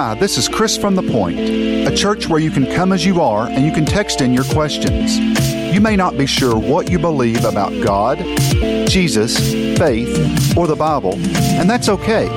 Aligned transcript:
Hi, 0.00 0.14
this 0.14 0.38
is 0.38 0.48
Chris 0.48 0.76
from 0.76 0.94
The 0.94 1.02
Point, 1.02 1.40
a 1.40 1.92
church 1.92 2.28
where 2.28 2.38
you 2.38 2.52
can 2.52 2.66
come 2.72 2.92
as 2.92 3.04
you 3.04 3.20
are 3.20 3.48
and 3.48 3.66
you 3.66 3.72
can 3.72 3.84
text 3.84 4.20
in 4.20 4.32
your 4.32 4.44
questions. 4.44 5.18
You 5.74 5.80
may 5.80 5.96
not 5.96 6.16
be 6.16 6.24
sure 6.24 6.56
what 6.56 6.88
you 6.88 7.00
believe 7.00 7.44
about 7.44 7.72
God, 7.82 8.18
Jesus, 8.88 9.36
faith, 9.76 10.56
or 10.56 10.68
the 10.68 10.76
Bible, 10.76 11.14
and 11.14 11.68
that's 11.68 11.88
okay 11.88 12.28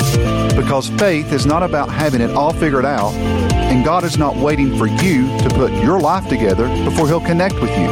because 0.56 0.90
faith 0.90 1.32
is 1.32 1.46
not 1.46 1.62
about 1.62 1.90
having 1.90 2.22
it 2.22 2.32
all 2.32 2.52
figured 2.52 2.84
out, 2.84 3.14
and 3.14 3.86
God 3.86 4.06
is 4.06 4.18
not 4.18 4.36
waiting 4.38 4.76
for 4.76 4.88
you 4.88 5.28
to 5.42 5.50
put 5.50 5.72
your 5.84 6.00
life 6.00 6.28
together 6.28 6.68
before 6.84 7.06
He'll 7.06 7.22
connect 7.22 7.62
with 7.62 7.70
you. 7.78 7.90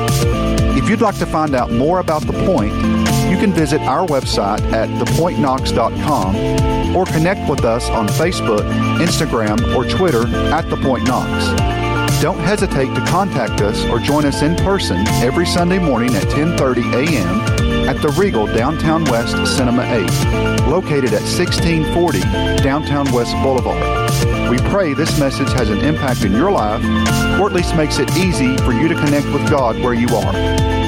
If 0.81 0.89
you'd 0.89 1.01
like 1.01 1.19
to 1.19 1.27
find 1.27 1.53
out 1.53 1.71
more 1.71 1.99
about 1.99 2.23
The 2.23 2.33
Point, 2.33 2.73
can 3.39 3.53
visit 3.53 3.79
our 3.81 4.05
website 4.05 4.61
at 4.73 4.89
thepointknox.com 4.89 6.95
or 6.95 7.05
connect 7.05 7.49
with 7.49 7.63
us 7.63 7.89
on 7.89 8.07
Facebook, 8.07 8.61
Instagram, 8.99 9.75
or 9.75 9.85
Twitter 9.85 10.27
at 10.53 10.69
The 10.69 10.77
Point 10.77 11.05
Knox. 11.05 11.47
Don't 12.21 12.39
hesitate 12.39 12.93
to 12.95 13.05
contact 13.05 13.61
us 13.61 13.85
or 13.85 13.99
join 13.99 14.25
us 14.25 14.41
in 14.41 14.55
person 14.57 15.07
every 15.23 15.45
Sunday 15.45 15.79
morning 15.79 16.13
at 16.15 16.23
10:30 16.23 16.93
a.m. 16.93 17.87
at 17.87 18.01
the 18.01 18.09
Regal 18.09 18.45
Downtown 18.45 19.05
West 19.05 19.37
Cinema 19.55 19.83
8, 19.83 20.67
located 20.67 21.13
at 21.13 21.21
1640 21.21 22.19
Downtown 22.61 23.09
West 23.13 23.33
Boulevard. 23.41 24.09
We 24.49 24.57
pray 24.69 24.93
this 24.93 25.17
message 25.17 25.47
has 25.53 25.69
an 25.69 25.79
impact 25.79 26.25
in 26.25 26.33
your 26.33 26.51
life, 26.51 26.83
or 27.39 27.47
at 27.47 27.53
least 27.53 27.73
makes 27.75 27.99
it 27.99 28.11
easy 28.17 28.57
for 28.57 28.73
you 28.73 28.89
to 28.89 28.95
connect 28.95 29.27
with 29.27 29.49
God 29.49 29.81
where 29.81 29.93
you 29.93 30.09
are. 30.09 30.78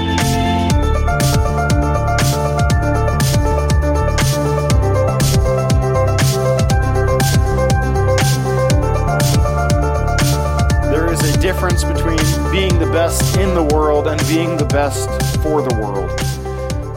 Being 12.49 12.79
the 12.79 12.89
best 12.91 13.37
in 13.37 13.53
the 13.53 13.63
world 13.63 14.07
and 14.07 14.19
being 14.27 14.57
the 14.57 14.65
best 14.65 15.09
for 15.41 15.61
the 15.61 15.75
world. 15.75 16.09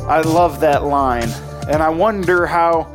I 0.08 0.20
love 0.20 0.60
that 0.60 0.84
line, 0.84 1.28
and 1.68 1.82
I 1.82 1.88
wonder 1.88 2.46
how 2.46 2.94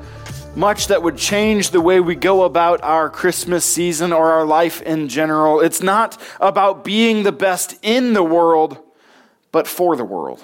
much 0.55 0.87
that 0.87 1.03
would 1.03 1.17
change 1.17 1.71
the 1.71 1.81
way 1.81 1.99
we 1.99 2.15
go 2.15 2.43
about 2.43 2.81
our 2.83 3.09
Christmas 3.09 3.65
season 3.65 4.11
or 4.13 4.31
our 4.31 4.45
life 4.45 4.81
in 4.81 5.07
general. 5.07 5.59
It's 5.59 5.81
not 5.81 6.21
about 6.39 6.83
being 6.83 7.23
the 7.23 7.31
best 7.31 7.77
in 7.81 8.13
the 8.13 8.23
world, 8.23 8.77
but 9.51 9.67
for 9.67 9.95
the 9.95 10.05
world. 10.05 10.43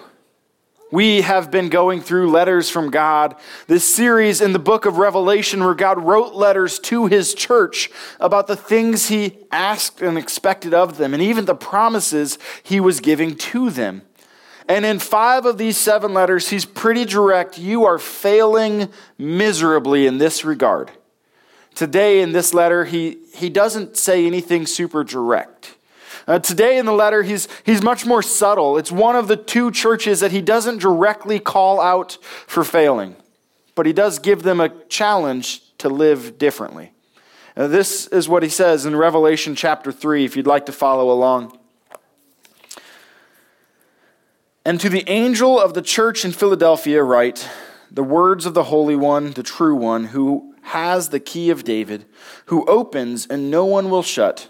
We 0.95 1.23
have 1.23 1.51
been 1.51 1.67
going 1.67 1.99
through 1.99 2.31
letters 2.31 2.69
from 2.69 2.89
God, 2.89 3.35
this 3.67 3.83
series 3.83 4.39
in 4.39 4.53
the 4.53 4.59
book 4.59 4.85
of 4.85 4.97
Revelation 4.97 5.61
where 5.61 5.73
God 5.73 6.01
wrote 6.01 6.35
letters 6.35 6.79
to 6.83 7.07
his 7.07 7.33
church 7.33 7.89
about 8.17 8.47
the 8.47 8.55
things 8.55 9.09
he 9.09 9.39
asked 9.51 10.01
and 10.01 10.17
expected 10.17 10.73
of 10.73 10.95
them, 10.95 11.13
and 11.13 11.21
even 11.21 11.43
the 11.43 11.53
promises 11.53 12.39
he 12.63 12.79
was 12.79 13.01
giving 13.01 13.35
to 13.35 13.69
them. 13.69 14.03
And 14.69 14.85
in 14.85 14.99
five 14.99 15.45
of 15.45 15.57
these 15.57 15.75
seven 15.75 16.13
letters, 16.13 16.47
he's 16.47 16.63
pretty 16.63 17.03
direct. 17.03 17.57
You 17.57 17.83
are 17.83 17.99
failing 17.99 18.89
miserably 19.17 20.07
in 20.07 20.17
this 20.17 20.45
regard. 20.45 20.91
Today, 21.73 22.21
in 22.21 22.31
this 22.31 22.53
letter, 22.53 22.85
he, 22.85 23.17
he 23.33 23.49
doesn't 23.49 23.97
say 23.97 24.25
anything 24.25 24.65
super 24.65 25.03
direct. 25.03 25.74
Uh, 26.27 26.39
today 26.39 26.77
in 26.77 26.85
the 26.85 26.93
letter, 26.93 27.21
he's, 27.21 27.47
he's 27.63 27.83
much 27.83 28.05
more 28.05 28.23
subtle. 28.23 28.77
It's 28.77 28.91
one 28.91 29.15
of 29.15 29.27
the 29.27 29.37
two 29.37 29.71
churches 29.71 30.21
that 30.21 30.31
he 30.31 30.41
doesn't 30.41 30.79
directly 30.79 31.39
call 31.39 31.79
out 31.79 32.17
for 32.47 32.63
failing, 32.63 33.15
but 33.75 33.85
he 33.85 33.93
does 33.93 34.17
give 34.17 34.41
them 34.43 34.59
a 34.59 34.69
challenge 34.85 35.77
to 35.77 35.89
live 35.89 36.37
differently. 36.37 36.91
Uh, 37.55 37.67
this 37.67 38.07
is 38.07 38.27
what 38.27 38.43
he 38.43 38.49
says 38.49 38.85
in 38.85 38.95
Revelation 38.95 39.55
chapter 39.55 39.91
3, 39.91 40.25
if 40.25 40.35
you'd 40.35 40.47
like 40.47 40.65
to 40.65 40.71
follow 40.71 41.11
along. 41.11 41.57
And 44.65 44.79
to 44.81 44.89
the 44.89 45.07
angel 45.07 45.59
of 45.59 45.75
the 45.75 45.81
church 45.83 46.25
in 46.25 46.31
Philadelphia, 46.31 47.03
write 47.03 47.47
the 47.91 48.03
words 48.03 48.47
of 48.47 48.55
the 48.55 48.63
Holy 48.63 48.95
One, 48.95 49.31
the 49.31 49.43
true 49.43 49.75
One, 49.75 50.05
who 50.05 50.55
has 50.63 51.09
the 51.09 51.19
key 51.19 51.51
of 51.51 51.63
David, 51.63 52.05
who 52.47 52.65
opens 52.65 53.27
and 53.27 53.51
no 53.51 53.63
one 53.63 53.91
will 53.91 54.01
shut, 54.01 54.49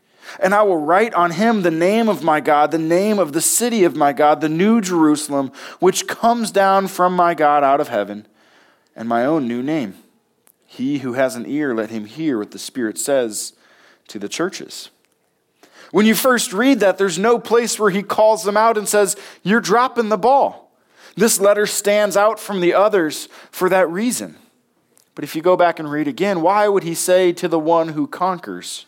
And 0.39 0.53
I 0.53 0.63
will 0.63 0.77
write 0.77 1.13
on 1.13 1.31
him 1.31 1.61
the 1.61 1.71
name 1.71 2.07
of 2.07 2.23
my 2.23 2.39
God, 2.39 2.71
the 2.71 2.77
name 2.77 3.19
of 3.19 3.33
the 3.33 3.41
city 3.41 3.83
of 3.83 3.95
my 3.95 4.13
God, 4.13 4.41
the 4.41 4.49
new 4.49 4.81
Jerusalem, 4.81 5.51
which 5.79 6.07
comes 6.07 6.51
down 6.51 6.87
from 6.87 7.15
my 7.15 7.33
God 7.33 7.63
out 7.63 7.81
of 7.81 7.89
heaven, 7.89 8.27
and 8.95 9.07
my 9.07 9.25
own 9.25 9.47
new 9.47 9.61
name. 9.61 9.95
He 10.65 10.99
who 10.99 11.13
has 11.13 11.35
an 11.35 11.45
ear, 11.45 11.75
let 11.75 11.89
him 11.89 12.05
hear 12.05 12.37
what 12.37 12.51
the 12.51 12.59
Spirit 12.59 12.97
says 12.97 13.53
to 14.07 14.19
the 14.19 14.29
churches. 14.29 14.89
When 15.91 16.05
you 16.05 16.15
first 16.15 16.53
read 16.53 16.79
that, 16.79 16.97
there's 16.97 17.19
no 17.19 17.37
place 17.37 17.77
where 17.77 17.89
he 17.89 18.03
calls 18.03 18.43
them 18.43 18.55
out 18.55 18.77
and 18.77 18.87
says, 18.87 19.17
You're 19.43 19.59
dropping 19.59 20.09
the 20.09 20.17
ball. 20.17 20.71
This 21.15 21.39
letter 21.39 21.65
stands 21.65 22.15
out 22.15 22.39
from 22.39 22.61
the 22.61 22.73
others 22.73 23.27
for 23.51 23.67
that 23.69 23.89
reason. 23.89 24.37
But 25.13 25.25
if 25.25 25.35
you 25.35 25.41
go 25.41 25.57
back 25.57 25.79
and 25.79 25.91
read 25.91 26.07
again, 26.07 26.41
why 26.41 26.67
would 26.67 26.83
he 26.83 26.95
say 26.95 27.33
to 27.33 27.47
the 27.47 27.59
one 27.59 27.89
who 27.89 28.07
conquers 28.07 28.85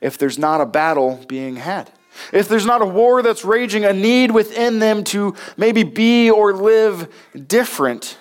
if 0.00 0.18
there's 0.18 0.38
not 0.38 0.60
a 0.60 0.66
battle 0.66 1.22
being 1.28 1.56
had? 1.56 1.90
If 2.32 2.48
there's 2.48 2.66
not 2.66 2.82
a 2.82 2.86
war 2.86 3.22
that's 3.22 3.44
raging, 3.44 3.84
a 3.84 3.92
need 3.92 4.30
within 4.30 4.78
them 4.78 5.04
to 5.04 5.34
maybe 5.56 5.82
be 5.82 6.30
or 6.30 6.52
live 6.52 7.12
different, 7.46 8.18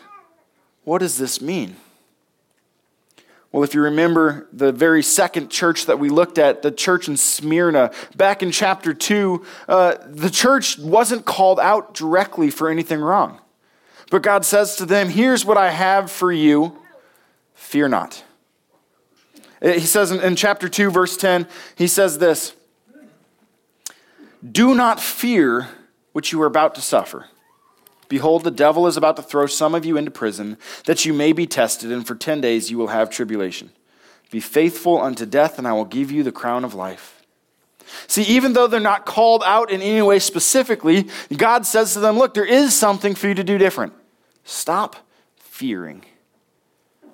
what 0.83 0.99
does 0.99 1.17
this 1.17 1.41
mean? 1.41 1.75
Well, 3.51 3.63
if 3.63 3.73
you 3.73 3.81
remember 3.81 4.47
the 4.53 4.71
very 4.71 5.01
second 5.01 5.49
church 5.49 5.87
that 5.87 5.97
we 5.97 6.09
looked 6.09 6.37
at, 6.37 6.61
the 6.61 6.71
church 6.71 7.07
in 7.07 7.17
Smyrna, 7.17 7.91
back 8.15 8.43
in 8.43 8.51
chapter 8.51 8.93
2, 8.93 9.43
uh, 9.67 9.95
the 10.05 10.29
church 10.29 10.77
wasn't 10.77 11.25
called 11.25 11.59
out 11.59 11.95
directly 11.95 12.51
for 12.51 12.69
anything 12.69 12.99
wrong. 12.99 13.39
But 14.11 14.21
God 14.21 14.45
says 14.45 14.75
to 14.77 14.85
them, 14.85 15.09
Here's 15.09 15.45
what 15.45 15.57
I 15.57 15.71
have 15.71 16.11
for 16.11 16.31
you 16.31 16.77
fear 17.55 17.87
not. 17.87 18.23
He 19.61 19.81
says 19.81 20.11
in, 20.11 20.35
chapter 20.35 20.69
2, 20.69 20.89
verse 20.89 21.17
10, 21.17 21.47
he 21.75 21.87
says 21.87 22.17
this 22.17 22.53
Do 24.49 24.73
not 24.73 24.99
fear 24.99 25.69
what 26.13 26.31
you 26.31 26.41
are 26.41 26.47
about 26.47 26.75
to 26.75 26.81
suffer. 26.81 27.27
Behold, 28.07 28.43
the 28.43 28.51
devil 28.51 28.87
is 28.87 28.97
about 28.97 29.15
to 29.17 29.21
throw 29.21 29.45
some 29.45 29.75
of 29.75 29.85
you 29.85 29.95
into 29.95 30.09
prison, 30.09 30.57
that 30.85 31.05
you 31.05 31.13
may 31.13 31.31
be 31.31 31.45
tested, 31.45 31.91
and 31.91 32.07
for 32.07 32.15
ten 32.15 32.41
days 32.41 32.71
you 32.71 32.77
will 32.77 32.87
have 32.87 33.09
tribulation. 33.09 33.69
Be 34.31 34.39
faithful 34.39 34.99
unto 34.99 35.25
death, 35.25 35.57
and 35.57 35.67
I 35.67 35.73
will 35.73 35.85
give 35.85 36.11
you 36.11 36.23
the 36.23 36.31
crown 36.31 36.63
of 36.63 36.73
life. 36.73 37.23
See, 38.07 38.23
even 38.23 38.53
though 38.53 38.67
they're 38.67 38.79
not 38.79 39.05
called 39.05 39.43
out 39.45 39.71
in 39.71 39.81
any 39.81 40.01
way 40.01 40.19
specifically, 40.19 41.07
God 41.35 41.65
says 41.65 41.93
to 41.93 41.99
them, 41.99 42.17
Look, 42.17 42.33
there 42.33 42.45
is 42.45 42.75
something 42.75 43.15
for 43.15 43.27
you 43.27 43.33
to 43.33 43.43
do 43.43 43.57
different. 43.57 43.93
Stop 44.43 44.95
fearing. 45.37 46.03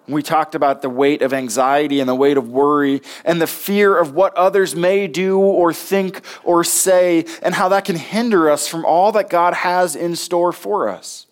We 0.08 0.22
talked 0.22 0.54
about 0.54 0.82
the 0.82 0.90
weight 0.90 1.22
of 1.22 1.34
anxiety 1.34 2.00
and 2.00 2.08
the 2.08 2.16
weight 2.16 2.38
of 2.38 2.50
worry 2.50 3.02
and 3.24 3.42
the 3.42 3.48
fear 3.48 3.98
of 3.98 4.14
what 4.14 4.36
others 4.36 4.76
may 4.76 5.08
do 5.08 5.40
or 5.40 5.74
think 5.74 6.22
or 6.44 6.64
say, 6.64 7.26
and 7.42 7.56
how 7.56 7.70
that 7.70 7.86
can 7.86 7.96
hinder 7.96 8.50
us 8.50 8.68
from 8.68 8.86
all 8.86 9.12
that 9.14 9.30
God 9.30 9.54
has 9.54 9.96
in 9.96 10.16
store 10.16 10.52
for 10.52 10.90
us. 10.90 11.26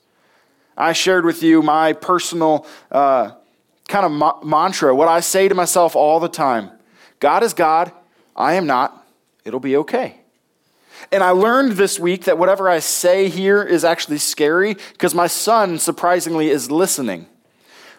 I 0.76 0.94
shared 0.94 1.24
with 1.24 1.44
you 1.44 1.62
my 1.62 1.94
personal 1.94 2.66
uh, 2.92 3.32
kind 3.88 4.06
of 4.06 4.12
ma- 4.12 4.42
mantra, 4.44 4.96
what 4.96 5.08
I 5.08 5.20
say 5.20 5.48
to 5.48 5.56
myself 5.56 5.96
all 5.96 6.20
the 6.20 6.30
time 6.30 6.72
God 7.20 7.44
is 7.44 7.54
God, 7.54 7.92
I 8.36 8.56
am 8.56 8.66
not, 8.66 9.06
it'll 9.46 9.60
be 9.60 9.78
okay. 9.78 10.18
And 11.12 11.24
I 11.24 11.32
learned 11.32 11.74
this 11.74 12.00
week 12.00 12.26
that 12.26 12.38
whatever 12.38 12.70
I 12.70 12.80
say 12.80 13.30
here 13.30 13.62
is 13.62 13.84
actually 13.84 14.18
scary 14.18 14.74
because 14.74 15.14
my 15.14 15.28
son, 15.28 15.78
surprisingly, 15.78 16.50
is 16.50 16.72
listening, 16.72 17.28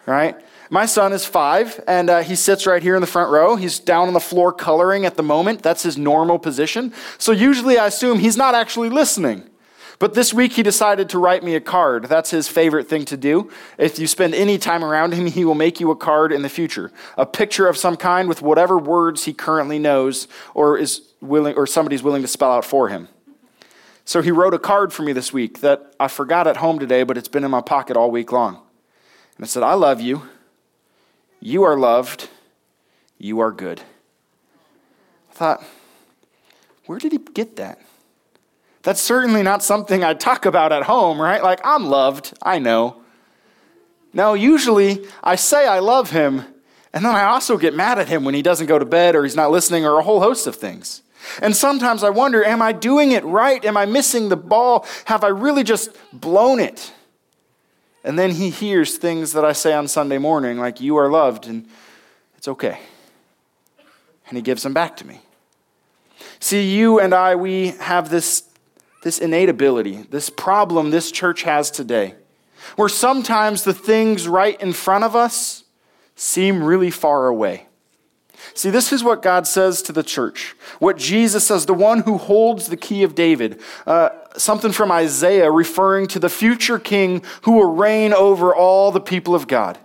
right? 0.05 0.35
My 0.69 0.85
son 0.85 1.13
is 1.13 1.25
five, 1.25 1.79
and 1.87 2.09
uh, 2.09 2.23
he 2.23 2.35
sits 2.35 2.65
right 2.65 2.81
here 2.81 2.95
in 2.95 3.01
the 3.01 3.07
front 3.07 3.31
row. 3.31 3.55
He's 3.55 3.79
down 3.79 4.07
on 4.07 4.13
the 4.13 4.19
floor 4.19 4.51
coloring 4.51 5.05
at 5.05 5.15
the 5.15 5.23
moment. 5.23 5.61
That's 5.61 5.83
his 5.83 5.97
normal 5.97 6.39
position. 6.39 6.93
So 7.17 7.31
usually 7.31 7.77
I 7.77 7.87
assume 7.87 8.19
he's 8.19 8.37
not 8.37 8.55
actually 8.55 8.89
listening. 8.89 9.49
But 9.97 10.13
this 10.13 10.33
week 10.33 10.53
he 10.53 10.63
decided 10.63 11.07
to 11.09 11.19
write 11.19 11.43
me 11.43 11.55
a 11.55 11.61
card. 11.61 12.05
That's 12.05 12.31
his 12.31 12.49
favorite 12.49 12.89
thing 12.89 13.05
to 13.05 13.15
do. 13.15 13.49
If 13.77 13.97
you 13.97 14.07
spend 14.07 14.35
any 14.35 14.57
time 14.57 14.83
around 14.83 15.13
him, 15.13 15.27
he 15.27 15.45
will 15.45 15.55
make 15.55 15.79
you 15.79 15.89
a 15.91 15.95
card 15.95 16.31
in 16.33 16.41
the 16.41 16.49
future. 16.49 16.91
A 17.17 17.25
picture 17.25 17.67
of 17.67 17.77
some 17.77 17.95
kind 17.95 18.27
with 18.27 18.41
whatever 18.41 18.77
words 18.77 19.23
he 19.23 19.33
currently 19.33 19.79
knows 19.79 20.27
or 20.53 20.77
is 20.77 21.13
willing 21.21 21.55
or 21.55 21.65
somebody's 21.65 22.03
willing 22.03 22.23
to 22.23 22.27
spell 22.27 22.51
out 22.51 22.65
for 22.65 22.89
him. 22.89 23.07
So 24.03 24.21
he 24.21 24.31
wrote 24.31 24.53
a 24.53 24.59
card 24.59 24.91
for 24.91 25.03
me 25.03 25.13
this 25.13 25.31
week 25.31 25.61
that 25.61 25.95
I 25.99 26.09
forgot 26.09 26.45
at 26.45 26.57
home 26.57 26.77
today, 26.77 27.03
but 27.03 27.17
it's 27.17 27.29
been 27.29 27.43
in 27.43 27.51
my 27.51 27.61
pocket 27.61 27.95
all 27.95 28.11
week 28.11 28.31
long. 28.31 28.59
And 29.37 29.45
it 29.45 29.49
said, 29.49 29.63
I 29.63 29.73
love 29.73 30.01
you. 30.01 30.23
You 31.45 31.61
are 31.61 31.77
loved. 31.77 32.27
You 33.19 33.39
are 33.41 33.51
good. 33.51 33.79
I 35.29 35.33
thought, 35.33 35.63
where 36.87 36.97
did 36.97 37.11
he 37.11 37.19
get 37.19 37.57
that? 37.57 37.79
That's 38.81 38.99
certainly 38.99 39.43
not 39.43 39.61
something 39.61 40.03
I 40.03 40.15
talk 40.15 40.47
about 40.47 40.71
at 40.71 40.81
home, 40.81 41.21
right? 41.21 41.43
Like, 41.43 41.59
I'm 41.63 41.85
loved, 41.85 42.33
I 42.41 42.57
know. 42.57 43.03
No, 44.11 44.33
usually 44.33 45.05
I 45.23 45.35
say 45.35 45.67
I 45.67 45.77
love 45.77 46.09
him, 46.09 46.45
and 46.91 47.05
then 47.05 47.13
I 47.13 47.25
also 47.25 47.59
get 47.59 47.75
mad 47.75 47.99
at 47.99 48.07
him 48.07 48.23
when 48.23 48.33
he 48.33 48.41
doesn't 48.41 48.65
go 48.65 48.79
to 48.79 48.85
bed 48.85 49.15
or 49.15 49.21
he's 49.21 49.35
not 49.35 49.51
listening 49.51 49.85
or 49.85 49.99
a 49.99 50.03
whole 50.03 50.21
host 50.21 50.47
of 50.47 50.55
things. 50.55 51.03
And 51.43 51.55
sometimes 51.55 52.03
I 52.03 52.09
wonder, 52.09 52.43
am 52.43 52.63
I 52.63 52.71
doing 52.71 53.11
it 53.11 53.23
right? 53.23 53.63
Am 53.63 53.77
I 53.77 53.85
missing 53.85 54.29
the 54.29 54.35
ball? 54.35 54.87
Have 55.05 55.23
I 55.23 55.27
really 55.27 55.63
just 55.63 55.95
blown 56.11 56.59
it? 56.59 56.91
And 58.05 58.19
then 58.19 58.31
he 58.31 58.51
hears 58.51 58.97
things 58.97 59.33
that 59.33 59.43
I 59.43 59.51
say 59.51 59.73
on 59.73 59.87
Sunday 59.87 60.19
morning, 60.19 60.59
like, 60.59 60.79
You 60.79 60.95
are 60.97 61.09
loved, 61.09 61.47
and 61.47 61.67
it's 62.37 62.47
okay. 62.47 62.79
And 64.29 64.37
he 64.37 64.41
gives 64.41 64.63
them 64.63 64.73
back 64.73 64.95
to 64.97 65.07
me. 65.07 65.21
See, 66.39 66.75
you 66.75 66.99
and 66.99 67.13
I, 67.13 67.35
we 67.35 67.69
have 67.79 68.09
this 68.09 68.43
this 69.01 69.19
innate 69.19 69.49
ability, 69.49 69.97
this 70.09 70.31
problem 70.31 70.89
this 70.89 71.11
church 71.11 71.43
has 71.43 71.69
today, 71.69 72.15
where 72.75 72.89
sometimes 72.89 73.63
the 73.63 73.73
things 73.73 74.27
right 74.27 74.59
in 74.59 74.73
front 74.73 75.03
of 75.03 75.15
us 75.15 75.63
seem 76.15 76.63
really 76.63 76.89
far 76.89 77.27
away. 77.27 77.67
See, 78.53 78.69
this 78.69 78.91
is 78.93 79.03
what 79.03 79.21
God 79.21 79.47
says 79.47 79.81
to 79.83 79.91
the 79.91 80.03
church. 80.03 80.55
What 80.79 80.97
Jesus 80.97 81.47
says, 81.47 81.65
the 81.65 81.73
one 81.73 82.01
who 82.01 82.17
holds 82.17 82.67
the 82.67 82.77
key 82.77 83.03
of 83.03 83.15
David. 83.15 83.61
Uh, 83.85 84.09
something 84.37 84.71
from 84.71 84.91
Isaiah 84.91 85.51
referring 85.51 86.07
to 86.07 86.19
the 86.19 86.29
future 86.29 86.79
king 86.79 87.23
who 87.43 87.53
will 87.53 87.73
reign 87.73 88.13
over 88.13 88.53
all 88.53 88.91
the 88.91 89.01
people 89.01 89.35
of 89.35 89.47
God. 89.47 89.77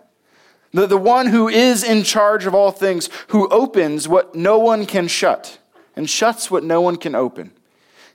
The, 0.72 0.86
the 0.86 0.96
one 0.96 1.26
who 1.26 1.48
is 1.48 1.82
in 1.82 2.04
charge 2.04 2.46
of 2.46 2.54
all 2.54 2.70
things, 2.70 3.08
who 3.28 3.48
opens 3.48 4.06
what 4.06 4.34
no 4.34 4.58
one 4.58 4.86
can 4.86 5.08
shut 5.08 5.58
and 5.96 6.08
shuts 6.08 6.50
what 6.50 6.64
no 6.64 6.80
one 6.80 6.96
can 6.96 7.14
open. 7.14 7.52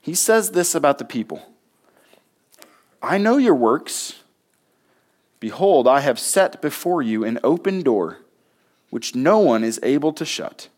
He 0.02 0.16
says 0.16 0.52
this 0.52 0.76
about 0.76 0.98
the 0.98 1.06
people 1.06 1.42
I 3.02 3.18
know 3.18 3.38
your 3.38 3.56
works. 3.56 4.22
Behold, 5.40 5.88
I 5.88 6.00
have 6.00 6.18
set 6.18 6.62
before 6.62 7.02
you 7.02 7.24
an 7.24 7.40
open 7.44 7.84
door, 7.84 8.18
which 8.96 9.14
no 9.14 9.40
one 9.40 9.62
is 9.62 9.78
able 9.84 10.14
to 10.14 10.24
shut. 10.24 10.70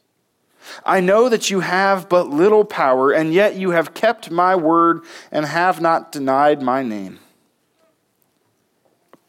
I 0.83 1.01
know 1.01 1.29
that 1.29 1.51
you 1.51 1.59
have 1.59 2.09
but 2.09 2.27
little 2.27 2.65
power, 2.65 3.11
and 3.11 3.31
yet 3.31 3.57
you 3.57 3.69
have 3.69 3.93
kept 3.93 4.31
my 4.31 4.55
word 4.55 5.01
and 5.31 5.45
have 5.45 5.79
not 5.79 6.11
denied 6.11 6.63
my 6.63 6.81
name. 6.81 7.19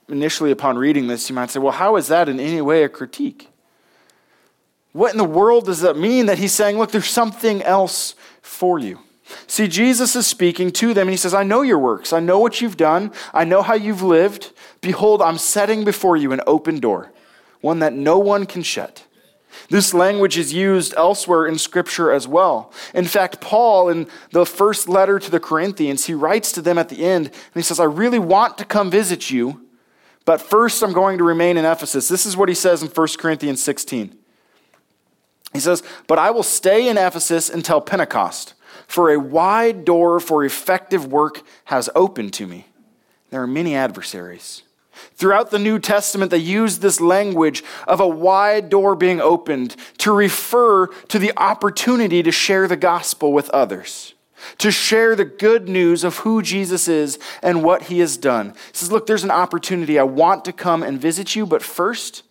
Initially, 0.08 0.50
upon 0.50 0.78
reading 0.78 1.06
this, 1.06 1.28
you 1.28 1.34
might 1.34 1.50
say, 1.50 1.60
well, 1.60 1.72
how 1.72 1.96
is 1.96 2.08
that 2.08 2.30
in 2.30 2.40
any 2.40 2.62
way 2.62 2.82
a 2.82 2.88
critique? 2.88 3.50
What 4.92 5.12
in 5.12 5.18
the 5.18 5.24
world 5.24 5.66
does 5.66 5.82
that 5.82 5.98
mean 5.98 6.24
that 6.24 6.38
he's 6.38 6.54
saying, 6.54 6.78
look, 6.78 6.90
there's 6.90 7.10
something 7.10 7.62
else 7.64 8.14
for 8.40 8.78
you? 8.78 9.00
See, 9.46 9.68
Jesus 9.68 10.16
is 10.16 10.26
speaking 10.26 10.70
to 10.72 10.94
them 10.94 11.08
and 11.08 11.10
he 11.10 11.18
says, 11.18 11.34
I 11.34 11.42
know 11.42 11.60
your 11.60 11.78
works. 11.78 12.14
I 12.14 12.20
know 12.20 12.38
what 12.38 12.62
you've 12.62 12.78
done. 12.78 13.12
I 13.34 13.44
know 13.44 13.60
how 13.60 13.74
you've 13.74 14.00
lived. 14.00 14.50
Behold, 14.80 15.20
I'm 15.20 15.36
setting 15.36 15.84
before 15.84 16.16
you 16.16 16.32
an 16.32 16.40
open 16.46 16.80
door, 16.80 17.12
one 17.60 17.78
that 17.80 17.92
no 17.92 18.18
one 18.18 18.46
can 18.46 18.62
shut. 18.62 19.04
This 19.70 19.92
language 19.92 20.38
is 20.38 20.52
used 20.52 20.94
elsewhere 20.96 21.46
in 21.46 21.58
Scripture 21.58 22.12
as 22.12 22.28
well. 22.28 22.72
In 22.94 23.04
fact, 23.04 23.40
Paul, 23.40 23.88
in 23.88 24.06
the 24.30 24.46
first 24.46 24.88
letter 24.88 25.18
to 25.18 25.30
the 25.30 25.40
Corinthians, 25.40 26.06
he 26.06 26.14
writes 26.14 26.52
to 26.52 26.62
them 26.62 26.78
at 26.78 26.88
the 26.88 27.04
end, 27.04 27.26
and 27.26 27.54
he 27.54 27.62
says, 27.62 27.80
I 27.80 27.84
really 27.84 28.18
want 28.18 28.58
to 28.58 28.64
come 28.64 28.90
visit 28.90 29.30
you, 29.30 29.66
but 30.24 30.40
first 30.40 30.82
I'm 30.82 30.92
going 30.92 31.18
to 31.18 31.24
remain 31.24 31.56
in 31.56 31.64
Ephesus. 31.64 32.08
This 32.08 32.26
is 32.26 32.36
what 32.36 32.48
he 32.48 32.54
says 32.54 32.82
in 32.82 32.88
1 32.88 33.08
Corinthians 33.18 33.62
16. 33.62 34.16
He 35.52 35.60
says, 35.60 35.82
But 36.06 36.18
I 36.18 36.30
will 36.30 36.42
stay 36.42 36.88
in 36.88 36.98
Ephesus 36.98 37.48
until 37.50 37.80
Pentecost 37.80 38.54
for 38.88 39.12
a 39.12 39.18
wide 39.18 39.84
door 39.84 40.18
for 40.18 40.44
effective 40.44 41.06
work 41.06 41.42
has 41.66 41.90
opened 41.94 42.32
to 42.32 42.46
me. 42.46 42.66
There 43.30 43.42
are 43.42 43.46
many 43.46 43.76
adversaries. 43.76 44.62
Throughout 45.14 45.50
the 45.50 45.58
New 45.58 45.78
Testament, 45.78 46.30
they 46.30 46.38
use 46.38 46.78
this 46.78 47.00
language 47.00 47.62
of 47.86 48.00
a 48.00 48.08
wide 48.08 48.68
door 48.68 48.94
being 48.94 49.20
opened 49.20 49.76
to 49.98 50.12
refer 50.12 50.86
to 50.86 51.18
the 51.18 51.32
opportunity 51.36 52.22
to 52.22 52.32
share 52.32 52.68
the 52.68 52.76
gospel 52.76 53.32
with 53.32 53.50
others, 53.50 54.14
to 54.58 54.70
share 54.70 55.16
the 55.16 55.24
good 55.24 55.68
news 55.68 56.04
of 56.04 56.18
who 56.18 56.42
Jesus 56.42 56.88
is 56.88 57.18
and 57.42 57.64
what 57.64 57.84
he 57.84 57.98
has 58.00 58.16
done. 58.16 58.50
He 58.50 58.74
says, 58.74 58.92
Look, 58.92 59.06
there's 59.06 59.24
an 59.24 59.30
opportunity. 59.30 59.98
I 59.98 60.04
want 60.04 60.44
to 60.44 60.52
come 60.52 60.82
and 60.82 61.00
visit 61.00 61.34
you, 61.34 61.46
but 61.46 61.62
first, 61.62 62.22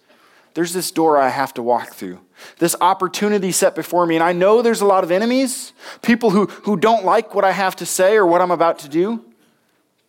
there's 0.54 0.74
this 0.74 0.92
door 0.92 1.18
I 1.18 1.30
have 1.30 1.54
to 1.56 1.64
walk 1.64 1.94
through 1.94 2.20
this 2.60 2.76
opportunity 2.82 3.52
set 3.52 3.76
before 3.76 4.06
me. 4.06 4.16
And 4.16 4.24
I 4.24 4.32
know 4.32 4.62
there's 4.62 4.82
a 4.82 4.86
lot 4.86 5.04
of 5.04 5.12
enemies, 5.12 5.74
people 6.02 6.32
who, 6.32 6.46
who 6.46 6.78
don't 6.78 7.06
like 7.06 7.34
what 7.34 7.46
I 7.46 7.52
have 7.52 7.76
to 7.78 7.86
say 7.86 8.16
or 8.16 8.26
what 8.26 8.42
I'm 8.42 8.52
about 8.52 8.80
to 8.80 8.90
do, 8.90 9.24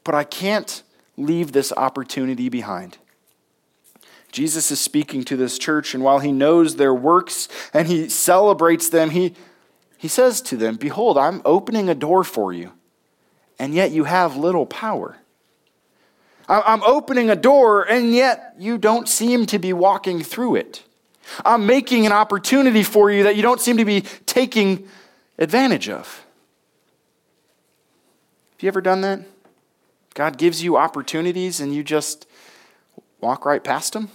but 0.04 0.14
I 0.14 0.24
can't 0.24 0.82
leave 1.18 1.52
this 1.52 1.72
opportunity 1.76 2.48
behind. 2.48 2.98
Jesus 4.30 4.70
is 4.70 4.80
speaking 4.80 5.24
to 5.24 5.36
this 5.36 5.58
church, 5.58 5.94
and 5.94 6.04
while 6.04 6.18
he 6.18 6.32
knows 6.32 6.76
their 6.76 6.94
works 6.94 7.48
and 7.72 7.88
he 7.88 8.08
celebrates 8.08 8.88
them, 8.88 9.10
he, 9.10 9.34
he 9.96 10.08
says 10.08 10.40
to 10.42 10.56
them, 10.56 10.76
Behold, 10.76 11.18
I'm 11.18 11.42
opening 11.44 11.88
a 11.88 11.94
door 11.94 12.24
for 12.24 12.52
you, 12.52 12.72
and 13.58 13.74
yet 13.74 13.90
you 13.90 14.04
have 14.04 14.36
little 14.36 14.66
power. 14.66 15.16
I'm 16.50 16.82
opening 16.84 17.28
a 17.28 17.36
door, 17.36 17.82
and 17.82 18.14
yet 18.14 18.54
you 18.58 18.78
don't 18.78 19.06
seem 19.06 19.44
to 19.46 19.58
be 19.58 19.74
walking 19.74 20.22
through 20.22 20.56
it. 20.56 20.82
I'm 21.44 21.66
making 21.66 22.06
an 22.06 22.12
opportunity 22.12 22.82
for 22.82 23.10
you 23.10 23.24
that 23.24 23.36
you 23.36 23.42
don't 23.42 23.60
seem 23.60 23.76
to 23.76 23.84
be 23.84 24.02
taking 24.24 24.88
advantage 25.38 25.90
of. 25.90 26.24
Have 28.52 28.62
you 28.62 28.68
ever 28.68 28.80
done 28.80 29.02
that? 29.02 29.20
God 30.14 30.38
gives 30.38 30.62
you 30.62 30.76
opportunities 30.76 31.60
and 31.60 31.74
you 31.74 31.82
just 31.82 32.26
walk 33.20 33.44
right 33.44 33.62
past 33.62 33.92
them? 33.92 34.10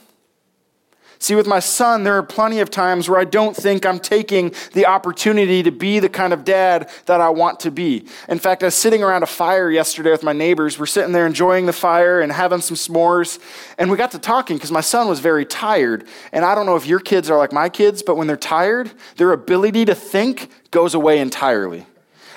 See, 1.23 1.35
with 1.35 1.47
my 1.47 1.59
son, 1.61 2.03
there 2.03 2.17
are 2.17 2.23
plenty 2.23 2.59
of 2.59 2.69
times 2.69 3.07
where 3.07 3.17
I 3.17 3.23
don't 3.23 3.55
think 3.55 3.85
I'm 3.85 3.97
taking 3.97 4.53
the 4.73 4.87
opportunity 4.87 5.63
to 5.63 5.71
be 5.71 5.99
the 5.99 6.09
kind 6.09 6.33
of 6.33 6.43
dad 6.43 6.89
that 7.05 7.21
I 7.21 7.29
want 7.29 7.61
to 7.61 7.71
be. 7.71 8.07
In 8.27 8.39
fact, 8.39 8.61
I 8.61 8.65
was 8.65 8.75
sitting 8.75 9.01
around 9.01 9.23
a 9.23 9.25
fire 9.27 9.71
yesterday 9.71 10.11
with 10.11 10.21
my 10.21 10.33
neighbors. 10.33 10.77
We're 10.77 10.85
sitting 10.85 11.13
there 11.13 11.25
enjoying 11.25 11.65
the 11.65 11.71
fire 11.71 12.19
and 12.19 12.29
having 12.29 12.59
some 12.59 12.75
s'mores. 12.75 13.39
And 13.77 13.89
we 13.89 13.95
got 13.95 14.11
to 14.11 14.19
talking 14.19 14.57
because 14.57 14.69
my 14.69 14.81
son 14.81 15.07
was 15.07 15.21
very 15.21 15.45
tired. 15.45 16.05
And 16.33 16.43
I 16.43 16.55
don't 16.55 16.65
know 16.65 16.75
if 16.75 16.85
your 16.85 16.99
kids 16.99 17.29
are 17.29 17.37
like 17.37 17.53
my 17.53 17.69
kids, 17.69 18.03
but 18.03 18.17
when 18.17 18.27
they're 18.27 18.35
tired, 18.35 18.91
their 19.15 19.31
ability 19.31 19.85
to 19.85 19.95
think 19.95 20.49
goes 20.71 20.93
away 20.93 21.19
entirely. 21.19 21.85